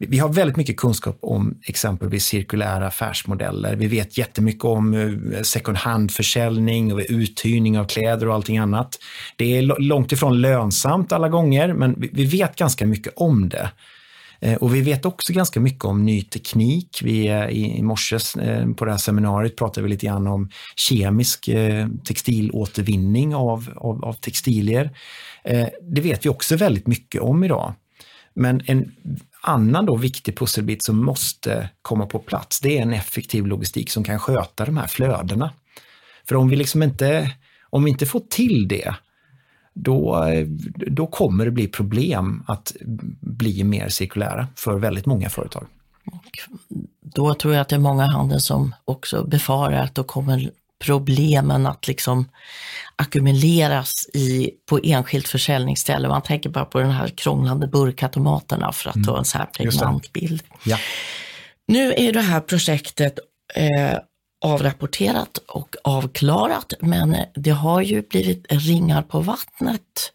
vi 0.00 0.18
har 0.18 0.28
väldigt 0.28 0.56
mycket 0.56 0.76
kunskap 0.76 1.18
om 1.20 1.58
exempelvis 1.62 2.24
cirkulära 2.24 2.86
affärsmodeller. 2.86 3.76
Vi 3.76 3.86
vet 3.86 4.18
jättemycket 4.18 4.64
om 4.64 4.94
eh, 4.94 5.42
second 5.42 5.76
hand-försäljning 5.76 6.92
och 6.92 7.02
uthyrning 7.08 7.78
av 7.78 7.84
kläder 7.84 8.28
och 8.28 8.34
allting 8.34 8.58
annat. 8.58 8.98
Det 9.36 9.58
är 9.58 9.62
långt 9.80 10.12
ifrån 10.12 10.40
lönsamt 10.40 11.12
alla 11.12 11.28
gånger, 11.28 11.72
men 11.72 12.08
vi 12.12 12.24
vet 12.24 12.56
ganska 12.56 12.86
mycket 12.86 13.12
om 13.16 13.48
det. 13.48 13.70
Eh, 14.40 14.54
och 14.54 14.74
vi 14.74 14.80
vet 14.80 15.04
också 15.04 15.32
ganska 15.32 15.60
mycket 15.60 15.84
om 15.84 16.04
ny 16.04 16.22
teknik. 16.22 17.00
Vi, 17.02 17.28
eh, 17.28 17.48
I 17.48 17.82
morse 17.82 18.16
eh, 18.42 18.72
på 18.72 18.84
det 18.84 18.90
här 18.90 18.98
seminariet 18.98 19.56
pratade 19.56 19.84
vi 19.84 19.90
lite 19.90 20.06
grann 20.06 20.26
om 20.26 20.50
kemisk 20.76 21.50
textilåtervinning 22.04 23.34
av, 23.34 23.72
av, 23.76 24.04
av 24.04 24.12
textilier. 24.12 24.90
Det 25.82 26.00
vet 26.00 26.26
vi 26.26 26.28
också 26.28 26.56
väldigt 26.56 26.86
mycket 26.86 27.20
om 27.20 27.44
idag. 27.44 27.74
Men 28.34 28.62
en 28.66 28.94
annan 29.42 29.86
då 29.86 29.96
viktig 29.96 30.38
pusselbit 30.38 30.82
som 30.82 31.04
måste 31.04 31.68
komma 31.82 32.06
på 32.06 32.18
plats, 32.18 32.60
det 32.60 32.78
är 32.78 32.82
en 32.82 32.92
effektiv 32.92 33.46
logistik 33.46 33.90
som 33.90 34.04
kan 34.04 34.18
sköta 34.18 34.64
de 34.64 34.76
här 34.76 34.86
flödena. 34.86 35.52
För 36.28 36.36
om 36.36 36.48
vi 36.48 36.56
liksom 36.56 36.82
inte, 36.82 37.30
om 37.70 37.84
vi 37.84 37.90
inte 37.90 38.06
får 38.06 38.20
till 38.20 38.68
det, 38.68 38.94
då, 39.78 40.24
då 40.86 41.06
kommer 41.06 41.44
det 41.44 41.50
bli 41.50 41.68
problem 41.68 42.44
att 42.46 42.72
bli 43.20 43.64
mer 43.64 43.88
cirkulära 43.88 44.48
för 44.56 44.78
väldigt 44.78 45.06
många 45.06 45.28
företag. 45.28 45.66
Och 46.06 46.38
då 47.00 47.34
tror 47.34 47.54
jag 47.54 47.60
att 47.60 47.68
det 47.68 47.76
är 47.76 47.80
många 47.80 48.06
handel 48.06 48.40
som 48.40 48.74
också 48.84 49.24
befarar 49.24 49.82
att 49.82 49.94
då 49.94 50.04
kommer 50.04 50.50
problemen 50.84 51.66
att 51.66 51.88
liksom 51.88 52.28
ackumuleras 52.96 54.08
i, 54.14 54.50
på 54.68 54.80
enskilt 54.82 55.28
försäljningsställe. 55.28 56.08
Man 56.08 56.22
tänker 56.22 56.50
bara 56.50 56.64
på 56.64 56.80
den 56.80 56.90
här 56.90 57.08
krånglande 57.08 57.66
burkautomaterna 57.66 58.72
för 58.72 58.90
att 58.90 58.96
mm. 58.96 59.06
ta 59.06 59.18
en 59.18 59.24
så 59.24 59.38
här 59.38 59.46
pregnant 59.46 60.12
bild. 60.12 60.42
Ja. 60.64 60.78
Nu 61.66 61.92
är 61.92 62.12
det 62.12 62.20
här 62.20 62.40
projektet 62.40 63.18
eh, 63.54 63.98
avrapporterat 64.40 65.38
och 65.38 65.76
avklarat, 65.84 66.72
men 66.80 67.16
det 67.34 67.50
har 67.50 67.80
ju 67.80 68.02
blivit 68.02 68.46
ringar 68.48 69.02
på 69.02 69.20
vattnet 69.20 70.12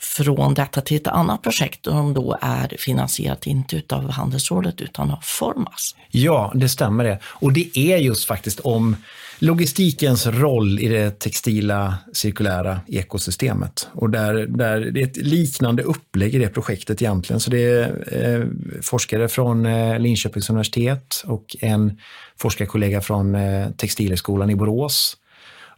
från 0.00 0.54
detta 0.54 0.80
till 0.80 0.96
ett 0.96 1.06
annat 1.06 1.42
projekt 1.42 1.84
som 1.84 2.14
då 2.14 2.38
är 2.40 2.76
finansierat 2.78 3.46
inte 3.46 3.76
utav 3.76 4.10
Handelsrådet 4.10 4.80
utan 4.80 5.10
av 5.10 5.18
Formas. 5.22 5.96
Ja, 6.10 6.52
det 6.54 6.68
stämmer 6.68 7.04
det. 7.04 7.18
Och 7.24 7.52
det 7.52 7.78
är 7.78 7.96
just 7.96 8.24
faktiskt 8.24 8.60
om 8.60 8.96
logistikens 9.38 10.26
roll 10.26 10.78
i 10.78 10.88
det 10.88 11.10
textila 11.10 11.94
cirkulära 12.12 12.80
ekosystemet. 12.88 13.88
Och 13.92 14.10
där, 14.10 14.34
där 14.34 14.80
det 14.80 15.00
är 15.00 15.06
ett 15.06 15.16
liknande 15.16 15.82
upplägg 15.82 16.34
i 16.34 16.38
det 16.38 16.48
projektet 16.48 17.02
egentligen. 17.02 17.40
Så 17.40 17.50
det 17.50 17.64
är 17.64 18.38
eh, 18.40 18.46
forskare 18.82 19.28
från 19.28 19.66
eh, 19.66 19.98
Linköpings 19.98 20.50
universitet 20.50 21.24
och 21.26 21.56
en 21.60 21.98
forskarkollega 22.36 23.00
från 23.00 23.34
eh, 23.34 23.70
Textilhögskolan 23.70 24.50
i 24.50 24.56
Borås 24.56 25.16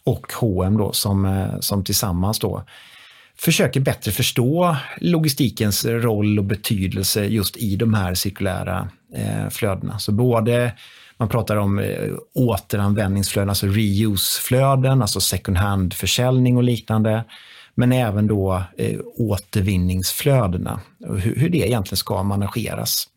och 0.05 0.33
H&M 0.33 0.77
då 0.77 0.93
som, 0.93 1.25
eh, 1.25 1.61
som 1.61 1.85
tillsammans 1.85 2.39
då 2.39 2.65
försöker 3.37 3.81
bättre 3.81 4.13
förstå 4.13 4.77
logistikens 5.01 5.85
roll 5.85 6.39
och 6.39 6.45
betydelse 6.45 7.25
just 7.25 7.57
i 7.57 7.77
de 7.77 7.95
här 7.95 8.15
cirkulära 8.15 8.89
eh, 9.15 9.49
flödena. 9.51 9.99
Så 9.99 10.13
både 10.13 10.73
man 11.21 11.29
pratar 11.29 11.57
om 11.57 11.79
eh, 11.79 12.13
återanvändningsflöden, 12.35 13.49
alltså 13.49 13.67
reuse-flöden, 13.67 15.03
alltså 15.03 15.21
second 15.21 15.57
hand-försäljning 15.57 16.57
och 16.57 16.63
liknande. 16.63 17.25
Men 17.75 17.93
även 17.93 18.27
då 18.27 18.63
eh, 18.79 19.01
återvinningsflödena 19.17 20.81
och 21.09 21.21
hur, 21.21 21.37
hur 21.37 21.49
det 21.49 21.59
egentligen 21.59 21.97
ska 21.97 22.23
manageras. 22.23 23.09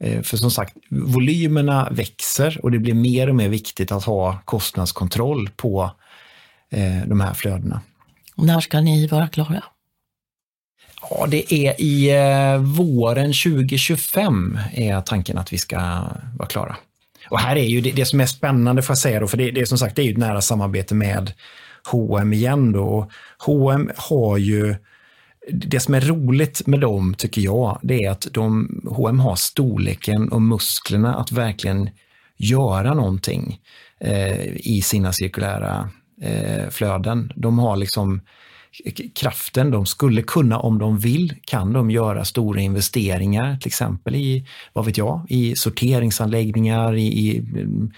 Eh, 0.00 0.22
för 0.22 0.36
som 0.36 0.50
sagt, 0.50 0.76
volymerna 0.90 1.88
växer 1.90 2.58
och 2.62 2.70
det 2.70 2.78
blir 2.78 2.94
mer 2.94 3.28
och 3.28 3.34
mer 3.34 3.48
viktigt 3.48 3.92
att 3.92 4.04
ha 4.04 4.38
kostnadskontroll 4.44 5.50
på 5.56 5.90
eh, 6.70 7.06
de 7.06 7.20
här 7.20 7.34
flödena. 7.34 7.80
När 8.34 8.60
ska 8.60 8.80
ni 8.80 9.06
vara 9.06 9.28
klara? 9.28 9.64
Ja, 11.10 11.26
det 11.26 11.52
är 11.52 11.80
i 11.80 12.10
eh, 12.10 12.58
våren 12.58 13.32
2025 13.32 14.58
är 14.72 15.00
tanken 15.00 15.38
att 15.38 15.52
vi 15.52 15.58
ska 15.58 15.76
vara 16.38 16.48
klara. 16.48 16.76
Och 17.30 17.38
här 17.38 17.56
är 17.56 17.64
ju 17.66 17.80
det, 17.80 17.90
det 17.90 18.04
som 18.04 18.20
är 18.20 18.26
spännande 18.26 18.82
får 18.82 18.92
jag 18.92 18.98
säga 18.98 19.20
då, 19.20 19.26
för 19.26 19.36
det, 19.36 19.50
det 19.50 19.60
är 19.60 19.64
som 19.64 19.78
sagt 19.78 19.96
det 19.96 20.02
är 20.02 20.04
ju 20.04 20.12
ett 20.12 20.18
nära 20.18 20.40
samarbete 20.40 20.94
med 20.94 21.32
H&M 21.90 22.32
igen 22.32 22.72
då. 22.72 23.10
H&M 23.38 23.90
har 23.96 24.36
ju 24.36 24.74
det 25.52 25.80
som 25.80 25.94
är 25.94 26.00
roligt 26.00 26.66
med 26.66 26.80
dem, 26.80 27.14
tycker 27.14 27.40
jag, 27.40 27.78
det 27.82 28.04
är 28.04 28.10
att 28.10 28.26
de, 28.32 28.80
H&M 28.90 29.20
har 29.20 29.36
storleken 29.36 30.28
och 30.28 30.42
musklerna 30.42 31.14
att 31.14 31.32
verkligen 31.32 31.90
göra 32.36 32.94
någonting 32.94 33.60
eh, 34.00 34.56
i 34.56 34.82
sina 34.84 35.12
cirkulära 35.12 35.90
eh, 36.22 36.68
flöden. 36.70 37.32
De 37.36 37.58
har 37.58 37.76
liksom 37.76 38.20
kraften. 39.14 39.70
De 39.70 39.86
skulle 39.86 40.22
kunna, 40.22 40.58
om 40.58 40.78
de 40.78 40.98
vill, 40.98 41.34
kan 41.44 41.72
de 41.72 41.90
göra 41.90 42.24
stora 42.24 42.60
investeringar, 42.60 43.56
till 43.56 43.68
exempel 43.68 44.14
i, 44.14 44.46
vad 44.72 44.84
vet 44.84 44.98
jag, 44.98 45.26
i 45.28 45.56
sorteringsanläggningar, 45.56 46.94
i, 46.94 47.06
i 47.06 47.38
mm, 47.38 47.90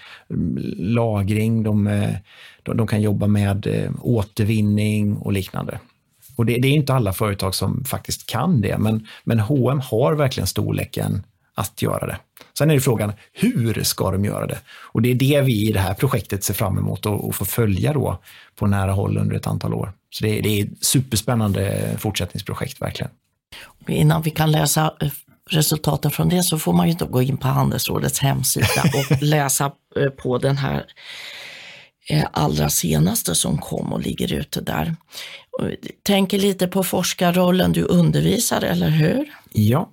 lagring. 0.77 1.63
De, 1.63 1.87
eh, 1.87 2.15
de, 2.63 2.77
de, 2.77 2.87
kan 2.87 3.01
jobba 3.01 3.27
med 3.27 3.67
eh, 3.67 3.91
återvinning 4.01 5.17
och 5.17 5.33
liknande. 5.33 5.79
Och 6.35 6.45
det, 6.45 6.57
det, 6.57 6.67
är 6.67 6.73
inte 6.73 6.93
alla 6.93 7.13
företag 7.13 7.55
som 7.55 7.83
faktiskt 7.83 8.25
kan 8.25 8.61
det, 8.61 8.77
men, 8.77 9.07
men 9.23 9.39
H&M 9.39 9.81
har 9.83 10.13
verkligen 10.13 10.47
storleken 10.47 11.23
att 11.61 11.81
göra 11.81 12.07
det. 12.07 12.17
Sen 12.57 12.69
är 12.69 12.73
det 12.73 12.81
frågan, 12.81 13.13
hur 13.33 13.83
ska 13.83 14.11
de 14.11 14.25
göra 14.25 14.47
det? 14.47 14.57
Och 14.69 15.01
det 15.01 15.11
är 15.11 15.15
det 15.15 15.41
vi 15.41 15.69
i 15.69 15.71
det 15.71 15.79
här 15.79 15.93
projektet 15.93 16.43
ser 16.43 16.53
fram 16.53 16.77
emot 16.77 17.05
att 17.05 17.35
få 17.35 17.45
följa 17.45 17.93
då 17.93 18.21
på 18.55 18.67
nära 18.67 18.91
håll 18.91 19.17
under 19.17 19.35
ett 19.35 19.47
antal 19.47 19.73
år. 19.73 19.93
Så 20.09 20.23
det 20.23 20.39
är, 20.39 20.41
det 20.41 20.49
är 20.49 20.65
ett 20.65 20.85
superspännande 20.85 21.89
fortsättningsprojekt 21.97 22.81
verkligen. 22.81 23.11
Innan 23.87 24.21
vi 24.21 24.29
kan 24.29 24.51
läsa 24.51 24.93
eh, 25.01 25.09
resultaten 25.49 26.11
från 26.11 26.29
det 26.29 26.43
så 26.43 26.59
får 26.59 26.73
man 26.73 26.87
ju 26.87 26.93
då 26.93 27.05
gå 27.05 27.21
in 27.21 27.37
på 27.37 27.47
Handelsrådets 27.47 28.19
hemsida 28.19 28.83
och 28.93 29.21
läsa 29.21 29.71
eh, 29.95 30.09
på 30.09 30.37
den 30.37 30.57
här 30.57 30.85
eh, 32.09 32.25
allra 32.31 32.69
senaste 32.69 33.35
som 33.35 33.57
kom 33.57 33.93
och 33.93 34.01
ligger 34.01 34.33
ute 34.33 34.61
där. 34.61 34.95
Tänker 36.03 36.39
lite 36.39 36.67
på 36.67 36.83
forskarrollen, 36.83 37.71
du 37.71 37.83
undervisar, 37.83 38.61
eller 38.61 38.89
hur? 38.89 39.33
Ja. 39.51 39.89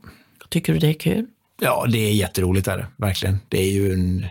Tycker 0.48 0.72
du 0.72 0.78
det 0.78 0.88
är 0.88 0.94
kul? 0.94 1.26
Ja, 1.61 1.87
det 1.88 1.99
är 1.99 2.12
jätteroligt, 2.12 2.68
är 2.68 2.79
det, 2.79 2.87
verkligen. 2.97 3.38
Det 3.49 3.59
är 3.59 3.73
ju 3.73 3.92
en 3.92 4.27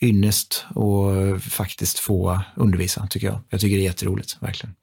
ynnest 0.00 0.64
att 0.68 1.42
faktiskt 1.42 1.98
få 1.98 2.40
undervisa, 2.56 3.06
tycker 3.06 3.26
jag. 3.26 3.40
Jag 3.48 3.60
tycker 3.60 3.76
det 3.76 3.82
är 3.82 3.84
jätteroligt, 3.84 4.36
verkligen. 4.40 4.74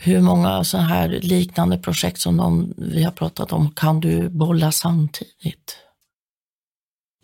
Hur 0.00 0.20
många 0.20 0.64
så 0.64 0.78
här 0.78 1.08
liknande 1.08 1.78
projekt 1.78 2.20
som 2.20 2.36
de 2.36 2.74
vi 2.76 3.02
har 3.04 3.12
pratat 3.12 3.52
om 3.52 3.70
kan 3.70 4.00
du 4.00 4.28
bolla 4.28 4.72
samtidigt? 4.72 5.78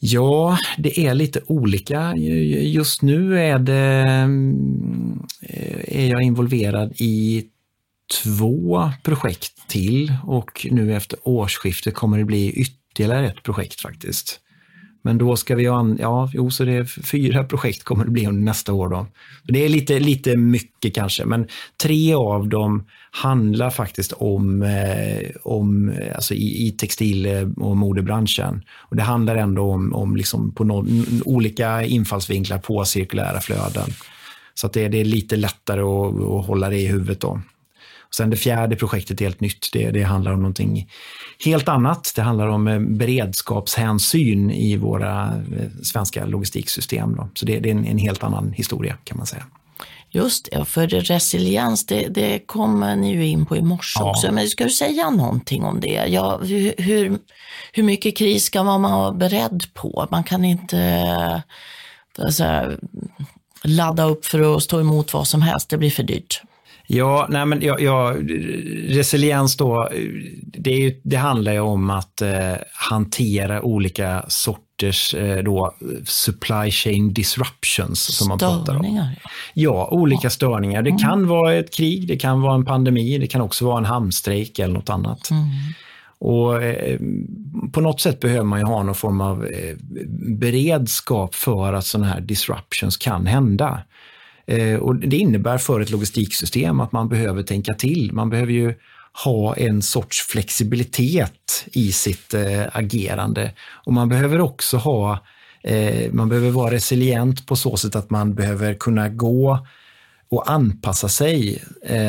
Ja, 0.01 0.59
det 0.79 1.07
är 1.07 1.15
lite 1.15 1.41
olika. 1.47 2.17
Just 2.17 3.03
nu 3.03 3.41
är, 3.41 3.59
det, 3.59 4.05
eh, 5.41 6.01
är 6.03 6.07
jag 6.07 6.23
involverad 6.23 6.93
i 6.97 7.45
två 8.23 8.93
projekt 9.03 9.69
till 9.69 10.13
och 10.25 10.67
nu 10.71 10.97
efter 10.97 11.19
årsskiftet 11.23 11.95
kommer 11.95 12.19
det 12.19 12.25
bli 12.25 12.53
ytterligare 12.53 13.27
ett 13.27 13.43
projekt 13.43 13.81
faktiskt. 13.81 14.41
Men 15.05 15.19
då 15.19 15.37
ska 15.37 15.55
vi 15.55 15.67
ha, 15.67 15.97
ja, 15.99 16.31
jo, 16.33 16.51
så 16.51 16.65
det 16.65 16.73
är 16.73 16.85
fyra 16.85 17.45
projekt 17.45 17.85
kommer 17.85 18.05
det 18.05 18.11
bli 18.11 18.27
under 18.27 18.43
nästa 18.43 18.73
år 18.73 18.89
då. 18.89 19.07
Det 19.45 19.65
är 19.65 19.69
lite, 19.69 20.01
lite 20.01 20.37
mycket 20.37 20.95
kanske, 20.95 21.25
men 21.25 21.49
tre 21.83 22.15
av 22.15 22.49
dem 22.49 22.87
handlar 23.11 23.71
faktiskt 23.71 24.13
om, 24.13 24.63
eh, 24.63 25.31
om 25.43 25.89
eh, 25.89 26.15
alltså 26.15 26.35
i, 26.35 26.67
i 26.67 26.71
textil 26.71 27.27
eh, 27.27 27.49
och 27.57 27.77
modebranschen. 27.77 28.63
Och 28.79 28.97
det 28.97 29.03
handlar 29.03 29.37
ändå 29.37 29.63
om, 29.63 29.95
om 29.95 30.17
liksom 30.17 30.55
på 30.55 30.65
no, 30.65 30.87
olika 31.25 31.85
infallsvinklar 31.85 32.59
på 32.59 32.85
cirkulära 32.85 33.41
flöden. 33.41 33.91
Så 34.55 34.67
att 34.67 34.73
det, 34.73 34.89
det 34.89 35.01
är 35.01 35.05
lite 35.05 35.37
lättare 35.37 35.81
att, 35.81 36.15
att 36.15 36.47
hålla 36.47 36.69
det 36.69 36.79
i 36.79 36.87
huvudet 36.87 37.21
då. 37.21 37.41
Sen 38.17 38.31
det 38.31 38.37
fjärde 38.37 38.77
projektet 38.77 39.21
är 39.21 39.25
helt 39.25 39.41
nytt. 39.41 39.69
Det, 39.73 39.91
det 39.91 40.03
handlar 40.03 40.33
om 40.33 40.39
någonting 40.39 40.89
helt 41.45 41.69
annat. 41.69 42.13
Det 42.17 42.23
handlar 42.23 42.49
om 42.49 42.69
eh, 42.69 42.79
beredskapshänsyn 42.79 44.51
i 44.51 44.77
våra 44.77 45.25
eh, 45.27 45.71
svenska 45.83 46.25
logistiksystem. 46.25 47.17
Då. 47.17 47.29
Så 47.35 47.47
det, 47.47 47.61
det 47.61 47.69
är 47.69 47.75
en, 47.75 47.87
en, 47.87 47.99
helt 47.99 48.23
annan 48.23 48.53
historia 48.53 48.97
kan 49.05 49.17
man 49.17 49.27
säga. 49.27 49.45
Just 50.11 50.49
det, 50.53 50.65
för 50.65 50.87
resiliens, 50.87 51.87
det, 51.87 52.09
det 52.09 52.39
kommer 52.47 52.97
ni 52.97 53.13
ju 53.13 53.27
in 53.27 53.47
på 53.47 53.57
i 53.57 53.63
morse 53.63 54.01
ja. 54.01 54.11
också. 54.11 54.33
Men 54.33 54.49
ska 54.49 54.65
du 54.65 54.71
säga 54.71 55.11
någonting 55.11 55.65
om 55.65 55.81
det? 55.81 56.07
Ja, 56.09 56.39
hur, 56.43 57.19
hur 57.73 57.83
mycket 57.83 58.17
kris 58.17 58.45
ska 58.45 58.63
man 58.63 58.83
vara 58.83 59.13
beredd 59.13 59.75
på? 59.75 60.07
Man 60.11 60.25
kan 60.25 60.45
inte 60.45 61.43
alltså, 62.19 62.73
ladda 63.63 64.05
upp 64.05 64.25
för 64.25 64.57
att 64.57 64.63
stå 64.63 64.81
emot 64.81 65.15
vad 65.15 65.29
som 65.29 65.43
helst, 65.43 65.69
det 65.69 65.79
blir 65.79 65.91
för 65.91 66.03
dyrt. 66.03 66.43
Ja, 66.87 67.27
nej 67.31 67.47
men 67.47 67.63
ja, 67.63 67.79
ja, 67.79 68.15
resiliens 68.89 69.57
då, 69.57 69.89
det, 70.43 70.87
är, 70.87 70.95
det 71.03 71.17
handlar 71.17 71.53
ju 71.53 71.61
om 71.61 71.91
att 71.91 72.23
eh, 72.23 72.55
hantera 72.73 73.63
olika 73.63 74.25
sorters 74.29 75.15
eh, 75.15 75.43
då, 75.43 75.75
supply 76.05 76.71
chain 76.71 77.13
disruptions. 77.15 78.17
Som 78.17 78.29
man 78.29 78.39
pratar 78.39 78.77
om. 78.77 79.11
Ja, 79.55 79.89
olika 79.93 80.31
störningar. 80.31 80.83
Det 80.83 80.91
mm. 80.91 80.99
kan 80.99 81.29
vara 81.29 81.55
ett 81.55 81.75
krig, 81.75 82.09
det 82.09 82.17
kan 82.17 82.41
vara 82.41 82.55
en 82.55 82.65
pandemi, 82.65 83.19
det 83.19 83.27
kan 83.27 83.41
också 83.41 83.65
vara 83.65 83.79
en 83.79 83.85
hamnstrejk 83.85 84.59
eller 84.59 84.75
något 84.75 84.91
annat. 84.91 85.31
Mm. 85.31 85.43
Och 86.25 86.63
eh, 86.63 86.99
På 87.73 87.81
något 87.81 88.01
sätt 88.01 88.21
behöver 88.21 88.45
man 88.45 88.59
ju 88.59 88.65
ha 88.65 88.83
någon 88.83 88.95
form 88.95 89.21
av 89.21 89.45
eh, 89.45 89.77
beredskap 90.39 91.35
för 91.35 91.73
att 91.73 91.87
sådana 91.87 92.09
här 92.09 92.21
disruptions 92.21 92.97
kan 92.97 93.27
hända. 93.27 93.83
Eh, 94.47 94.75
och 94.75 94.97
det 94.97 95.17
innebär 95.17 95.59
för 95.59 95.81
ett 95.81 95.91
logistiksystem 95.91 96.81
att 96.81 96.93
man 96.93 97.09
behöver 97.09 97.43
tänka 97.43 97.75
till. 97.75 98.13
Man 98.13 98.31
behöver 98.31 98.53
ju 98.53 98.75
ha 99.25 99.57
en 99.57 99.83
sorts 99.83 100.23
flexibilitet 100.23 101.65
i 101.67 101.93
sitt 101.93 102.35
eh, 102.35 102.63
agerande. 102.73 103.53
Och 103.87 103.93
man 103.93 104.09
behöver 104.09 104.41
också 104.41 104.77
ha, 104.77 105.19
eh, 105.63 106.13
man 106.13 106.29
behöver 106.29 106.51
vara 106.51 106.75
resilient 106.75 107.47
på 107.47 107.57
så 107.57 107.77
sätt 107.77 107.97
att 107.97 108.11
man 108.11 108.35
behöver 108.35 108.75
kunna 108.75 109.09
gå 109.09 109.67
och 110.31 110.51
anpassa 110.51 111.09
sig 111.09 111.63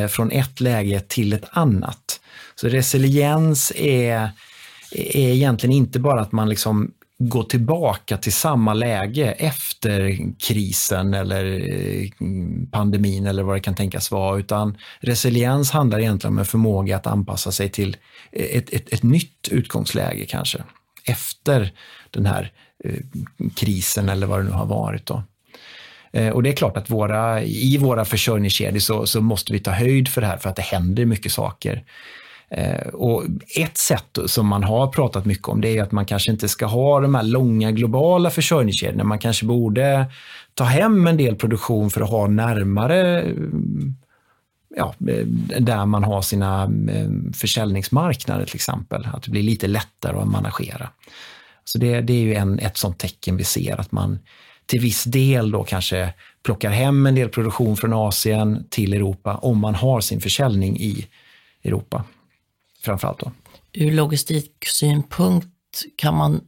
från 0.09 0.31
ett 0.31 0.61
läge 0.61 0.99
till 0.99 1.33
ett 1.33 1.45
annat. 1.51 2.19
Så 2.55 2.67
resiliens 2.67 3.71
är, 3.75 4.29
är 4.91 5.29
egentligen 5.29 5.75
inte 5.75 5.99
bara 5.99 6.21
att 6.21 6.31
man 6.31 6.49
liksom 6.49 6.91
gå 7.29 7.43
tillbaka 7.43 8.17
till 8.17 8.33
samma 8.33 8.73
läge 8.73 9.31
efter 9.31 10.17
krisen 10.39 11.13
eller 11.13 11.45
eh, 11.45 12.09
pandemin 12.71 13.27
eller 13.27 13.43
vad 13.43 13.55
det 13.55 13.59
kan 13.59 13.75
tänkas 13.75 14.11
vara, 14.11 14.39
utan 14.39 14.77
resiliens 14.99 15.71
handlar 15.71 15.99
egentligen 15.99 16.33
om 16.33 16.39
en 16.39 16.45
förmåga 16.45 16.95
att 16.95 17.07
anpassa 17.07 17.51
sig 17.51 17.69
till 17.69 17.97
eh, 18.31 18.57
ett, 18.57 18.73
ett, 18.73 18.93
ett 18.93 19.03
nytt 19.03 19.47
utgångsläge 19.51 20.25
kanske, 20.25 20.63
efter 21.05 21.71
den 22.11 22.25
här 22.25 22.51
eh, 22.83 22.99
krisen 23.55 24.09
eller 24.09 24.27
vad 24.27 24.39
det 24.39 24.43
nu 24.43 24.51
har 24.51 24.65
varit. 24.65 25.05
Då. 25.05 25.23
Och 26.33 26.43
det 26.43 26.49
är 26.49 26.55
klart 26.55 26.77
att 26.77 26.89
våra, 26.89 27.43
i 27.43 27.77
våra 27.77 28.05
försörjningskedjor 28.05 28.79
så, 28.79 29.05
så 29.05 29.21
måste 29.21 29.53
vi 29.53 29.59
ta 29.59 29.71
höjd 29.71 30.07
för 30.07 30.21
det 30.21 30.27
här 30.27 30.37
för 30.37 30.49
att 30.49 30.55
det 30.55 30.61
händer 30.61 31.05
mycket 31.05 31.31
saker. 31.31 31.83
Eh, 32.49 32.87
och 32.87 33.23
ett 33.57 33.77
sätt 33.77 34.17
som 34.25 34.47
man 34.47 34.63
har 34.63 34.87
pratat 34.87 35.25
mycket 35.25 35.47
om 35.47 35.61
det 35.61 35.77
är 35.77 35.83
att 35.83 35.91
man 35.91 36.05
kanske 36.05 36.31
inte 36.31 36.49
ska 36.49 36.65
ha 36.65 36.99
de 36.99 37.15
här 37.15 37.23
långa 37.23 37.71
globala 37.71 38.29
försörjningskedjorna. 38.29 39.03
Man 39.03 39.19
kanske 39.19 39.45
borde 39.45 40.05
ta 40.53 40.63
hem 40.63 41.07
en 41.07 41.17
del 41.17 41.35
produktion 41.35 41.89
för 41.89 42.01
att 42.01 42.09
ha 42.09 42.27
närmare 42.27 43.21
eh, 43.21 43.33
ja, 44.75 44.95
eh, 45.07 45.25
där 45.59 45.85
man 45.85 46.03
har 46.03 46.21
sina 46.21 46.71
försäljningsmarknader 47.33 48.45
till 48.45 48.55
exempel. 48.55 49.07
Att 49.13 49.23
det 49.23 49.31
blir 49.31 49.43
lite 49.43 49.67
lättare 49.67 50.17
att 50.17 50.27
managera. 50.27 50.89
Så 51.63 51.77
det, 51.77 52.01
det 52.01 52.13
är 52.13 52.21
ju 52.21 52.35
en, 52.35 52.59
ett 52.59 52.77
sånt 52.77 52.99
tecken 52.99 53.37
vi 53.37 53.43
ser 53.43 53.79
att 53.79 53.91
man 53.91 54.19
till 54.65 54.79
viss 54.79 55.03
del 55.03 55.51
då 55.51 55.63
kanske 55.63 56.13
plockar 56.43 56.69
hem 56.69 57.05
en 57.05 57.15
del 57.15 57.29
produktion 57.29 57.77
från 57.77 57.93
Asien 57.93 58.67
till 58.69 58.93
Europa 58.93 59.35
om 59.35 59.59
man 59.59 59.75
har 59.75 60.01
sin 60.01 60.21
försäljning 60.21 60.79
i 60.79 61.07
Europa 61.63 62.03
framförallt. 62.83 63.19
Då. 63.19 63.31
Ur 63.73 63.91
logistiksynpunkt 63.91 65.47
kan 65.95 66.15
man 66.15 66.41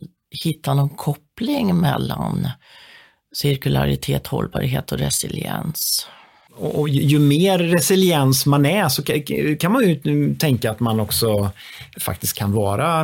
hitta 0.43 0.73
någon 0.73 0.89
koppling 0.89 1.75
mellan 1.75 2.47
cirkularitet, 3.35 4.27
hållbarhet 4.27 4.91
och 4.91 4.99
resiliens? 4.99 6.07
Och 6.57 6.89
ju 6.89 7.19
mer 7.19 7.59
resiliens 7.59 8.45
man 8.45 8.65
är 8.65 8.89
så 8.89 9.03
kan 9.59 9.71
man 9.71 9.83
ju 9.83 10.35
tänka 10.35 10.71
att 10.71 10.79
man 10.79 10.99
också 10.99 11.51
faktiskt 11.99 12.37
kan 12.37 12.51
vara, 12.51 12.99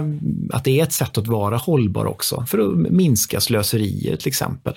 att 0.53 0.63
det 0.63 0.79
är 0.79 0.83
ett 0.83 0.93
sätt 0.93 1.17
att 1.17 1.27
vara 1.27 1.57
hållbar 1.57 2.05
också, 2.05 2.45
för 2.47 2.57
att 2.59 2.91
minska 2.91 3.41
slöserier 3.41 4.15
till 4.15 4.27
exempel. 4.27 4.73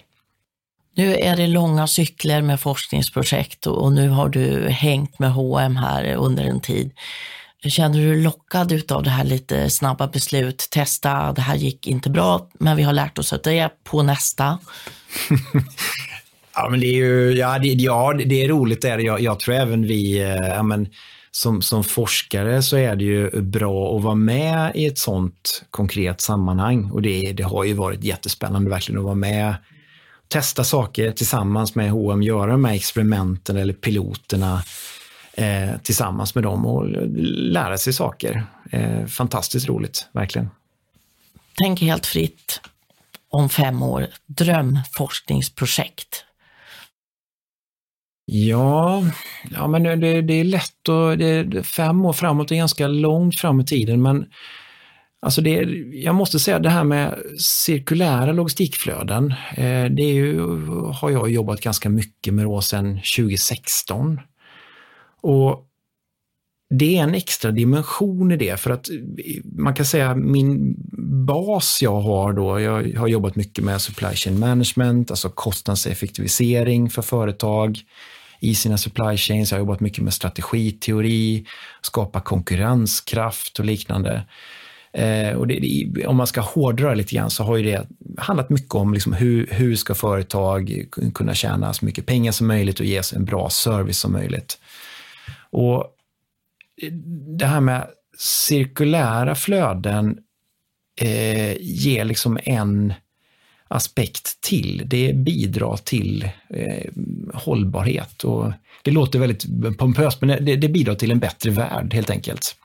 Nu 0.96 1.14
är 1.14 1.36
det 1.36 1.46
långa 1.46 1.86
cykler 1.86 2.42
med 2.42 2.60
forskningsprojekt 2.60 3.66
och 3.66 3.92
nu 3.92 4.08
har 4.08 4.28
du 4.28 4.68
hängt 4.68 5.18
med 5.18 5.32
H&M 5.32 5.76
här 5.76 6.14
under 6.14 6.44
en 6.44 6.60
tid. 6.60 6.90
Känner 7.70 7.98
du 7.98 8.12
dig 8.12 8.22
lockad 8.22 8.92
av 8.92 9.02
det 9.02 9.10
här 9.10 9.24
lite 9.24 9.70
snabba 9.70 10.06
beslut, 10.06 10.68
testa, 10.70 11.32
det 11.32 11.40
här 11.40 11.56
gick 11.56 11.86
inte 11.86 12.10
bra, 12.10 12.48
men 12.58 12.76
vi 12.76 12.82
har 12.82 12.92
lärt 12.92 13.18
oss 13.18 13.32
att 13.32 13.42
det 13.42 13.58
är 13.58 13.70
på 13.84 14.02
nästa? 14.02 14.58
ja, 16.54 16.68
men 16.70 16.80
det 16.80 16.86
är 16.86 16.96
ju, 16.96 17.32
ja, 17.32 17.58
det, 17.58 17.68
ja, 17.68 18.14
det 18.26 18.44
är 18.44 18.48
roligt. 18.48 18.82
Det 18.82 18.88
är 18.88 18.98
Jag, 18.98 19.20
jag 19.20 19.40
tror 19.40 19.54
även 19.54 19.82
vi, 19.82 20.22
eh, 20.22 20.28
ja, 20.28 20.62
men, 20.62 20.88
som, 21.30 21.62
som 21.62 21.84
forskare 21.84 22.62
så 22.62 22.76
är 22.76 22.96
det 22.96 23.04
ju 23.04 23.42
bra 23.42 23.96
att 23.96 24.02
vara 24.02 24.14
med 24.14 24.72
i 24.74 24.86
ett 24.86 24.98
sånt 24.98 25.64
konkret 25.70 26.20
sammanhang. 26.20 26.90
Och 26.90 27.02
det, 27.02 27.32
det 27.32 27.42
har 27.42 27.64
ju 27.64 27.72
varit 27.72 28.04
jättespännande 28.04 28.70
verkligen 28.70 28.98
att 28.98 29.04
vara 29.04 29.14
med 29.14 29.54
testa 30.28 30.64
saker 30.64 31.12
tillsammans 31.12 31.74
med 31.74 31.90
H&M, 31.90 32.22
göra 32.22 32.50
de 32.50 32.64
här 32.64 32.74
experimenten 32.74 33.56
eller 33.56 33.72
piloterna 33.72 34.62
eh, 35.36 35.78
tillsammans 35.82 36.34
med 36.34 36.44
dem 36.44 36.66
och 36.66 36.86
lära 37.36 37.78
sig 37.78 37.92
saker. 37.92 38.46
Eh, 38.70 39.06
fantastiskt 39.06 39.68
roligt, 39.68 40.08
verkligen. 40.12 40.50
Tänk 41.62 41.80
helt 41.80 42.06
fritt 42.06 42.60
om 43.28 43.48
fem 43.48 43.82
år, 43.82 44.06
drömforskningsprojekt. 44.26 46.24
Ja, 48.26 49.02
ja 49.50 49.66
men 49.66 49.82
det, 49.82 50.22
det 50.22 50.34
är 50.34 50.44
lätt 50.44 50.88
och 50.88 51.18
det, 51.18 51.62
fem 51.62 52.04
år 52.04 52.12
framåt 52.12 52.50
är 52.50 52.56
ganska 52.56 52.86
långt 52.86 53.40
fram 53.40 53.60
i 53.60 53.64
tiden, 53.64 54.02
men 54.02 54.26
Alltså 55.24 55.40
det, 55.40 55.50
jag 55.92 56.14
måste 56.14 56.38
säga 56.38 56.58
det 56.58 56.70
här 56.70 56.84
med 56.84 57.18
cirkulära 57.38 58.32
logistikflöden, 58.32 59.34
eh, 59.54 59.84
det 59.84 60.02
ju, 60.02 60.40
har 60.92 61.10
jag 61.10 61.30
jobbat 61.30 61.60
ganska 61.60 61.88
mycket 61.88 62.34
med 62.34 62.44
då 62.44 62.60
sedan 62.60 63.00
2016. 63.16 64.20
Och 65.24 65.66
det 66.70 66.98
är 66.98 67.02
en 67.02 67.14
extra 67.14 67.50
dimension 67.50 68.32
i 68.32 68.36
det 68.36 68.60
för 68.60 68.70
att 68.70 68.88
eh, 68.90 68.96
man 69.44 69.74
kan 69.74 69.86
säga 69.86 70.14
min 70.14 70.74
bas 71.26 71.78
jag 71.82 72.00
har 72.00 72.32
då, 72.32 72.60
jag 72.60 72.98
har 72.98 73.08
jobbat 73.08 73.36
mycket 73.36 73.64
med 73.64 73.80
supply 73.80 74.14
chain 74.14 74.38
management, 74.38 75.10
alltså 75.10 75.28
kostnadseffektivisering 75.28 76.90
för 76.90 77.02
företag 77.02 77.78
i 78.40 78.54
sina 78.54 78.78
supply 78.78 79.16
chains. 79.16 79.50
Jag 79.50 79.58
har 79.58 79.60
jobbat 79.60 79.80
mycket 79.80 80.04
med 80.04 80.14
strategiteori, 80.14 81.46
skapa 81.82 82.20
konkurrenskraft 82.20 83.58
och 83.58 83.64
liknande. 83.64 84.24
Eh, 84.92 85.36
och 85.36 85.46
det, 85.46 86.06
om 86.06 86.16
man 86.16 86.26
ska 86.26 86.40
hårdra 86.40 86.94
lite 86.94 87.14
grann 87.14 87.30
så 87.30 87.44
har 87.44 87.56
ju 87.56 87.62
det 87.62 87.86
handlat 88.18 88.50
mycket 88.50 88.74
om 88.74 88.94
liksom 88.94 89.12
hur, 89.12 89.48
hur 89.50 89.76
ska 89.76 89.94
företag 89.94 90.84
kunna 91.14 91.34
tjäna 91.34 91.72
så 91.72 91.84
mycket 91.84 92.06
pengar 92.06 92.32
som 92.32 92.46
möjligt 92.46 92.80
och 92.80 92.86
ges 92.86 93.12
en 93.12 93.24
bra 93.24 93.50
service 93.50 93.98
som 93.98 94.12
möjligt. 94.12 94.58
Och 95.54 95.86
det 97.38 97.46
här 97.46 97.60
med 97.60 97.86
cirkulära 98.18 99.34
flöden 99.34 100.18
eh, 101.00 101.56
ger 101.60 102.04
liksom 102.04 102.38
en 102.42 102.94
aspekt 103.68 104.40
till. 104.40 104.82
Det 104.86 105.12
bidrar 105.16 105.76
till 105.76 106.28
eh, 106.50 106.90
hållbarhet. 107.34 108.24
Och 108.24 108.52
det 108.82 108.90
låter 108.90 109.18
väldigt 109.18 109.78
pompöst, 109.78 110.20
men 110.20 110.44
det, 110.44 110.56
det, 110.56 110.68
bidrar 110.68 110.94
till 110.94 111.10
en 111.10 111.18
bättre 111.18 111.50
värld 111.50 111.94
helt 111.94 112.10
enkelt. 112.10 112.56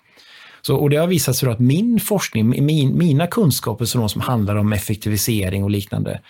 Så, 0.61 0.75
och 0.75 0.89
det 0.89 0.97
har 0.97 1.07
visat 1.07 1.35
sig 1.35 1.49
att 1.49 1.59
min 1.59 1.99
forskning, 1.99 2.65
min, 2.65 2.97
mina 2.97 3.27
kunskaper 3.27 3.85
som, 3.85 4.09
som 4.09 4.21
handlar 4.21 4.55
om 4.55 4.73
effektivisering 4.73 5.63
och 5.63 5.69
liknande, 5.69 6.21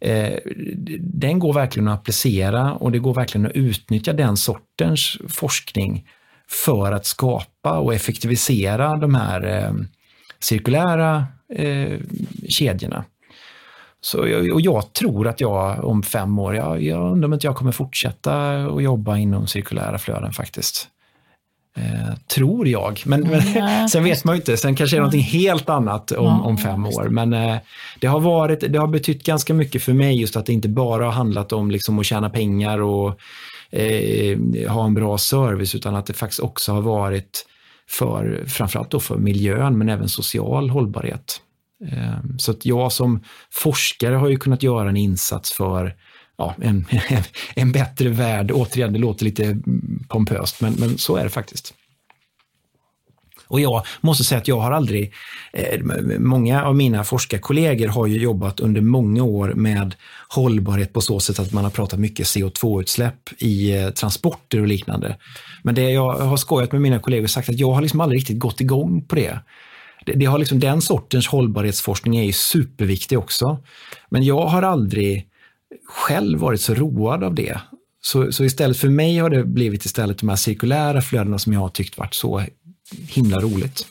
eh, 0.00 0.38
den 1.00 1.38
går 1.38 1.52
verkligen 1.52 1.88
att 1.88 2.00
applicera 2.00 2.72
och 2.72 2.92
det 2.92 2.98
går 2.98 3.14
verkligen 3.14 3.46
att 3.46 3.52
utnyttja 3.52 4.12
den 4.12 4.36
sortens 4.36 5.18
forskning 5.28 6.08
för 6.48 6.92
att 6.92 7.06
skapa 7.06 7.78
och 7.78 7.94
effektivisera 7.94 8.96
de 8.96 9.14
här 9.14 9.46
eh, 9.46 9.72
cirkulära 10.40 11.26
eh, 11.54 11.98
kedjorna. 12.48 13.04
Så, 14.00 14.18
och 14.52 14.60
jag 14.60 14.92
tror 14.92 15.28
att 15.28 15.40
jag 15.40 15.84
om 15.84 16.02
fem 16.02 16.38
år, 16.38 16.56
jag, 16.56 16.82
jag 16.82 17.12
undrar 17.12 17.26
om 17.26 17.32
inte 17.32 17.46
jag 17.46 17.56
kommer 17.56 17.72
fortsätta 17.72 18.64
att 18.66 18.82
jobba 18.82 19.16
inom 19.16 19.46
cirkulära 19.46 19.98
flöden 19.98 20.32
faktiskt. 20.32 20.88
Eh, 21.76 22.14
tror 22.34 22.68
jag, 22.68 23.02
men, 23.06 23.20
men 23.20 23.40
mm, 23.40 23.88
sen 23.88 24.04
vet 24.04 24.24
man 24.24 24.34
ju 24.34 24.40
inte. 24.40 24.56
Sen 24.56 24.76
kanske 24.76 24.96
det 24.96 24.98
är 24.98 25.00
någonting 25.00 25.22
helt 25.22 25.68
annat 25.68 26.12
om, 26.12 26.24
ja, 26.24 26.40
om 26.40 26.58
fem 26.58 26.86
år. 26.86 27.08
Men 27.08 27.32
eh, 27.32 27.56
det, 28.00 28.06
har 28.06 28.20
varit, 28.20 28.72
det 28.72 28.78
har 28.78 28.86
betytt 28.86 29.24
ganska 29.24 29.54
mycket 29.54 29.82
för 29.82 29.92
mig 29.92 30.20
just 30.20 30.36
att 30.36 30.46
det 30.46 30.52
inte 30.52 30.68
bara 30.68 31.04
har 31.04 31.12
handlat 31.12 31.52
om 31.52 31.70
liksom, 31.70 31.98
att 31.98 32.06
tjäna 32.06 32.30
pengar 32.30 32.78
och 32.78 33.20
eh, 33.70 34.38
ha 34.68 34.84
en 34.84 34.94
bra 34.94 35.18
service, 35.18 35.74
utan 35.74 35.94
att 35.94 36.06
det 36.06 36.12
faktiskt 36.12 36.40
också 36.40 36.72
har 36.72 36.82
varit 36.82 37.46
för, 37.88 38.44
framförallt 38.46 38.90
då 38.90 39.00
för 39.00 39.16
miljön, 39.16 39.78
men 39.78 39.88
även 39.88 40.08
social 40.08 40.70
hållbarhet. 40.70 41.40
Eh, 41.92 42.18
så 42.38 42.50
att 42.50 42.66
jag 42.66 42.92
som 42.92 43.24
forskare 43.50 44.14
har 44.14 44.28
ju 44.28 44.36
kunnat 44.36 44.62
göra 44.62 44.88
en 44.88 44.96
insats 44.96 45.52
för 45.52 45.94
ja, 46.36 46.54
en, 46.62 46.86
en 47.54 47.72
bättre 47.72 48.08
värld. 48.08 48.50
Återigen, 48.50 48.92
det 48.92 48.98
låter 48.98 49.24
lite 49.24 49.58
pompöst, 50.08 50.60
men, 50.60 50.72
men 50.72 50.98
så 50.98 51.16
är 51.16 51.24
det 51.24 51.30
faktiskt. 51.30 51.74
Och 53.48 53.60
jag 53.60 53.82
måste 54.00 54.24
säga 54.24 54.40
att 54.40 54.48
jag 54.48 54.60
har 54.60 54.72
aldrig, 54.72 55.12
eh, 55.52 55.80
många 56.18 56.64
av 56.64 56.76
mina 56.76 57.04
forskarkollegor 57.04 57.88
har 57.88 58.06
ju 58.06 58.18
jobbat 58.18 58.60
under 58.60 58.80
många 58.80 59.22
år 59.22 59.52
med 59.54 59.94
hållbarhet 60.28 60.92
på 60.92 61.00
så 61.00 61.20
sätt 61.20 61.38
att 61.38 61.52
man 61.52 61.64
har 61.64 61.70
pratat 61.70 61.98
mycket 61.98 62.26
CO2-utsläpp 62.26 63.30
i 63.38 63.76
eh, 63.76 63.90
transporter 63.90 64.60
och 64.60 64.66
liknande. 64.66 65.16
Men 65.62 65.74
det 65.74 65.90
jag 65.90 66.12
har 66.12 66.36
skojat 66.36 66.72
med 66.72 66.80
mina 66.80 66.98
kollegor 66.98 67.24
och 67.24 67.30
sagt 67.30 67.48
att 67.48 67.58
jag 67.58 67.72
har 67.72 67.82
liksom 67.82 68.00
aldrig 68.00 68.18
riktigt 68.20 68.38
gått 68.38 68.60
igång 68.60 69.04
på 69.04 69.14
det. 69.14 69.38
Det, 70.06 70.12
det 70.12 70.26
har 70.26 70.38
liksom, 70.38 70.60
den 70.60 70.80
sortens 70.80 71.26
hållbarhetsforskning 71.26 72.16
är 72.16 72.24
ju 72.24 72.32
superviktig 72.32 73.18
också. 73.18 73.58
Men 74.10 74.24
jag 74.24 74.46
har 74.46 74.62
aldrig 74.62 75.28
själv 75.86 76.38
varit 76.38 76.60
så 76.60 76.74
road 76.74 77.24
av 77.24 77.34
det. 77.34 77.60
Så, 78.00 78.32
så 78.32 78.44
istället 78.44 78.76
för 78.76 78.88
mig 78.88 79.18
har 79.18 79.30
det 79.30 79.44
blivit 79.44 79.84
istället 79.84 80.18
de 80.18 80.28
här 80.28 80.36
cirkulära 80.36 81.02
flödena 81.02 81.38
som 81.38 81.52
jag 81.52 81.60
har 81.60 81.68
tyckt 81.68 81.98
varit 81.98 82.14
så 82.14 82.44
himla 83.08 83.40
roligt. 83.40 83.86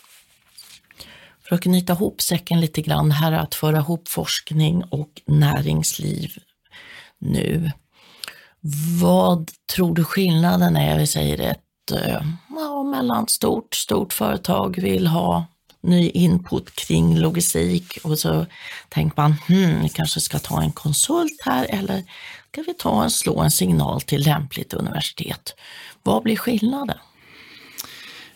För 1.48 1.56
att 1.56 1.62
knyta 1.62 1.94
ihop 1.94 2.22
säcken 2.22 2.62
lite 2.62 2.82
grann 2.82 3.12
här, 3.12 3.32
att 3.32 3.56
föra 3.56 3.78
ihop 3.78 4.08
forskning 4.08 4.84
och 4.84 5.22
näringsliv 5.26 6.32
nu. 7.20 7.72
Vad 9.02 9.52
tror 9.76 9.96
du 9.96 10.04
skillnaden 10.04 10.76
är, 10.76 11.00
vi 11.00 11.08
säger 11.08 11.52
ett 11.52 11.92
eh, 11.92 12.22
ja, 12.50 12.84
mellanstort, 12.84 13.76
stort 13.76 14.14
företag 14.14 14.80
vill 14.82 15.08
ha 15.08 15.46
ny 15.84 16.10
input 16.10 16.76
kring 16.76 17.18
logistik 17.18 17.98
och 18.04 18.20
så 18.20 18.46
tänker 18.90 19.22
man, 19.22 19.36
hmm, 19.48 19.84
vi 19.84 19.90
kanske 19.90 20.20
ska 20.20 20.40
ta 20.40 20.62
en 20.62 20.72
konsult 20.72 21.42
här 21.46 21.68
eller 21.70 22.04
ska 22.52 22.62
vi 22.62 22.74
ta 22.74 23.04
och 23.04 23.12
slå 23.12 23.40
en 23.40 23.52
signal 23.52 24.02
till 24.02 24.22
lämpligt 24.22 24.74
universitet? 24.74 25.56
Vad 26.04 26.24
blir 26.24 26.36
skillnaden? 26.36 26.98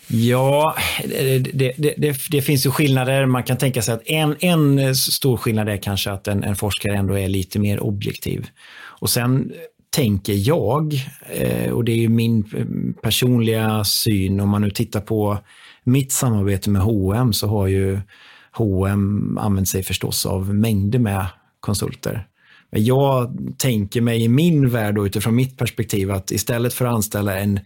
Ja, 0.07 0.75
det, 1.03 1.39
det, 1.39 1.73
det, 1.97 2.17
det, 2.29 2.41
finns 2.41 2.65
ju 2.65 2.71
skillnader. 2.71 3.25
Man 3.25 3.43
kan 3.43 3.57
tänka 3.57 3.81
sig 3.81 3.93
att 3.93 4.01
en, 4.05 4.35
en 4.39 4.95
stor 4.95 5.37
skillnad 5.37 5.69
är 5.69 5.77
kanske 5.77 6.11
att 6.11 6.27
en, 6.27 6.43
en 6.43 6.55
forskare 6.55 6.97
ändå 6.97 7.19
är 7.19 7.27
lite 7.27 7.59
mer 7.59 7.79
objektiv. 7.79 8.47
Och 8.75 9.09
sen 9.09 9.51
tänker 9.89 10.33
jag, 10.33 10.93
eh, 11.29 11.71
och 11.71 11.83
det 11.83 11.91
är 11.91 11.97
ju 11.97 12.09
min 12.09 12.43
personliga 13.01 13.83
syn, 13.83 14.39
om 14.39 14.49
man 14.49 14.61
nu 14.61 14.71
tittar 14.71 15.01
på 15.01 15.39
mitt 15.87 16.11
samarbete 16.11 16.69
med 16.69 16.81
H&M 16.81 17.33
så 17.33 17.47
har 17.47 17.67
ju 17.67 17.99
H&M 18.51 19.37
använt 19.41 19.69
sig 19.69 19.83
förstås 19.83 20.25
av 20.25 20.55
mängder 20.55 20.99
med 20.99 21.25
konsulter. 21.59 22.27
Men 22.71 22.85
jag 22.85 23.37
tänker 23.57 24.01
mig 24.01 24.23
i 24.23 24.27
min 24.27 24.69
värld 24.69 24.97
och 24.97 25.03
utifrån 25.03 25.35
mitt 25.35 25.57
perspektiv 25.57 26.11
att 26.11 26.31
istället 26.31 26.73
för 26.73 26.85
att 26.85 26.93
anställa 26.93 27.39
en 27.39 27.59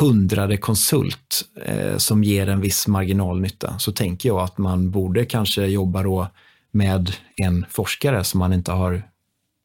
hundrade 0.00 0.56
konsult 0.56 1.44
eh, 1.64 1.96
som 1.96 2.24
ger 2.24 2.48
en 2.48 2.60
viss 2.60 2.88
marginalnytta 2.88 3.78
så 3.78 3.92
tänker 3.92 4.28
jag 4.28 4.38
att 4.38 4.58
man 4.58 4.90
borde 4.90 5.24
kanske 5.24 5.66
jobba 5.66 6.02
då 6.02 6.28
med 6.70 7.12
en 7.36 7.66
forskare 7.70 8.24
som 8.24 8.38
man 8.38 8.52
inte 8.52 8.72
har 8.72 9.02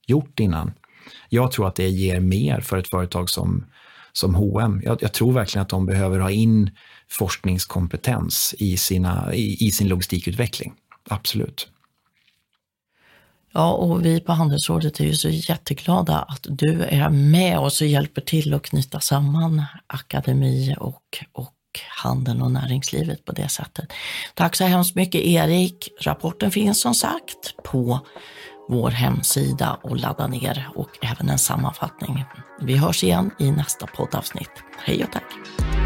gjort 0.07 0.39
innan. 0.39 0.71
Jag 1.29 1.51
tror 1.51 1.67
att 1.67 1.75
det 1.75 1.89
ger 1.89 2.19
mer 2.19 2.61
för 2.61 2.77
ett 2.77 2.89
företag 2.89 3.29
som, 3.29 3.65
som 4.13 4.35
H&M. 4.35 4.81
Jag, 4.85 4.97
jag 5.01 5.13
tror 5.13 5.33
verkligen 5.33 5.61
att 5.61 5.69
de 5.69 5.85
behöver 5.85 6.19
ha 6.19 6.31
in 6.31 6.71
forskningskompetens 7.11 8.55
i, 8.57 8.77
sina, 8.77 9.33
i, 9.33 9.67
i 9.67 9.71
sin 9.71 9.87
logistikutveckling. 9.87 10.73
Absolut. 11.09 11.67
Ja, 13.53 13.71
och 13.71 14.05
vi 14.05 14.19
på 14.19 14.31
Handelsrådet 14.31 14.99
är 14.99 15.03
ju 15.03 15.15
så 15.15 15.29
jätteglada 15.29 16.19
att 16.19 16.45
du 16.49 16.83
är 16.83 17.09
med 17.09 17.59
oss 17.59 17.81
och 17.81 17.87
hjälper 17.87 18.21
till 18.21 18.53
att 18.53 18.63
knyta 18.63 18.99
samman 18.99 19.63
akademi 19.87 20.75
och, 20.79 21.23
och 21.31 21.55
handeln 22.03 22.41
och 22.41 22.51
näringslivet 22.51 23.25
på 23.25 23.31
det 23.31 23.49
sättet. 23.49 23.93
Tack 24.33 24.55
så 24.55 24.63
hemskt 24.63 24.95
mycket 24.95 25.21
Erik. 25.21 25.89
Rapporten 26.01 26.51
finns 26.51 26.81
som 26.81 26.93
sagt 26.93 27.63
på 27.63 27.99
vår 28.69 28.89
hemsida 28.89 29.79
och 29.83 29.97
ladda 29.97 30.27
ner 30.27 30.69
och 30.75 30.89
även 31.01 31.29
en 31.29 31.39
sammanfattning. 31.39 32.23
Vi 32.61 32.77
hörs 32.77 33.03
igen 33.03 33.31
i 33.39 33.51
nästa 33.51 33.87
poddavsnitt. 33.87 34.51
Hej 34.77 35.03
och 35.03 35.11
tack! 35.11 35.78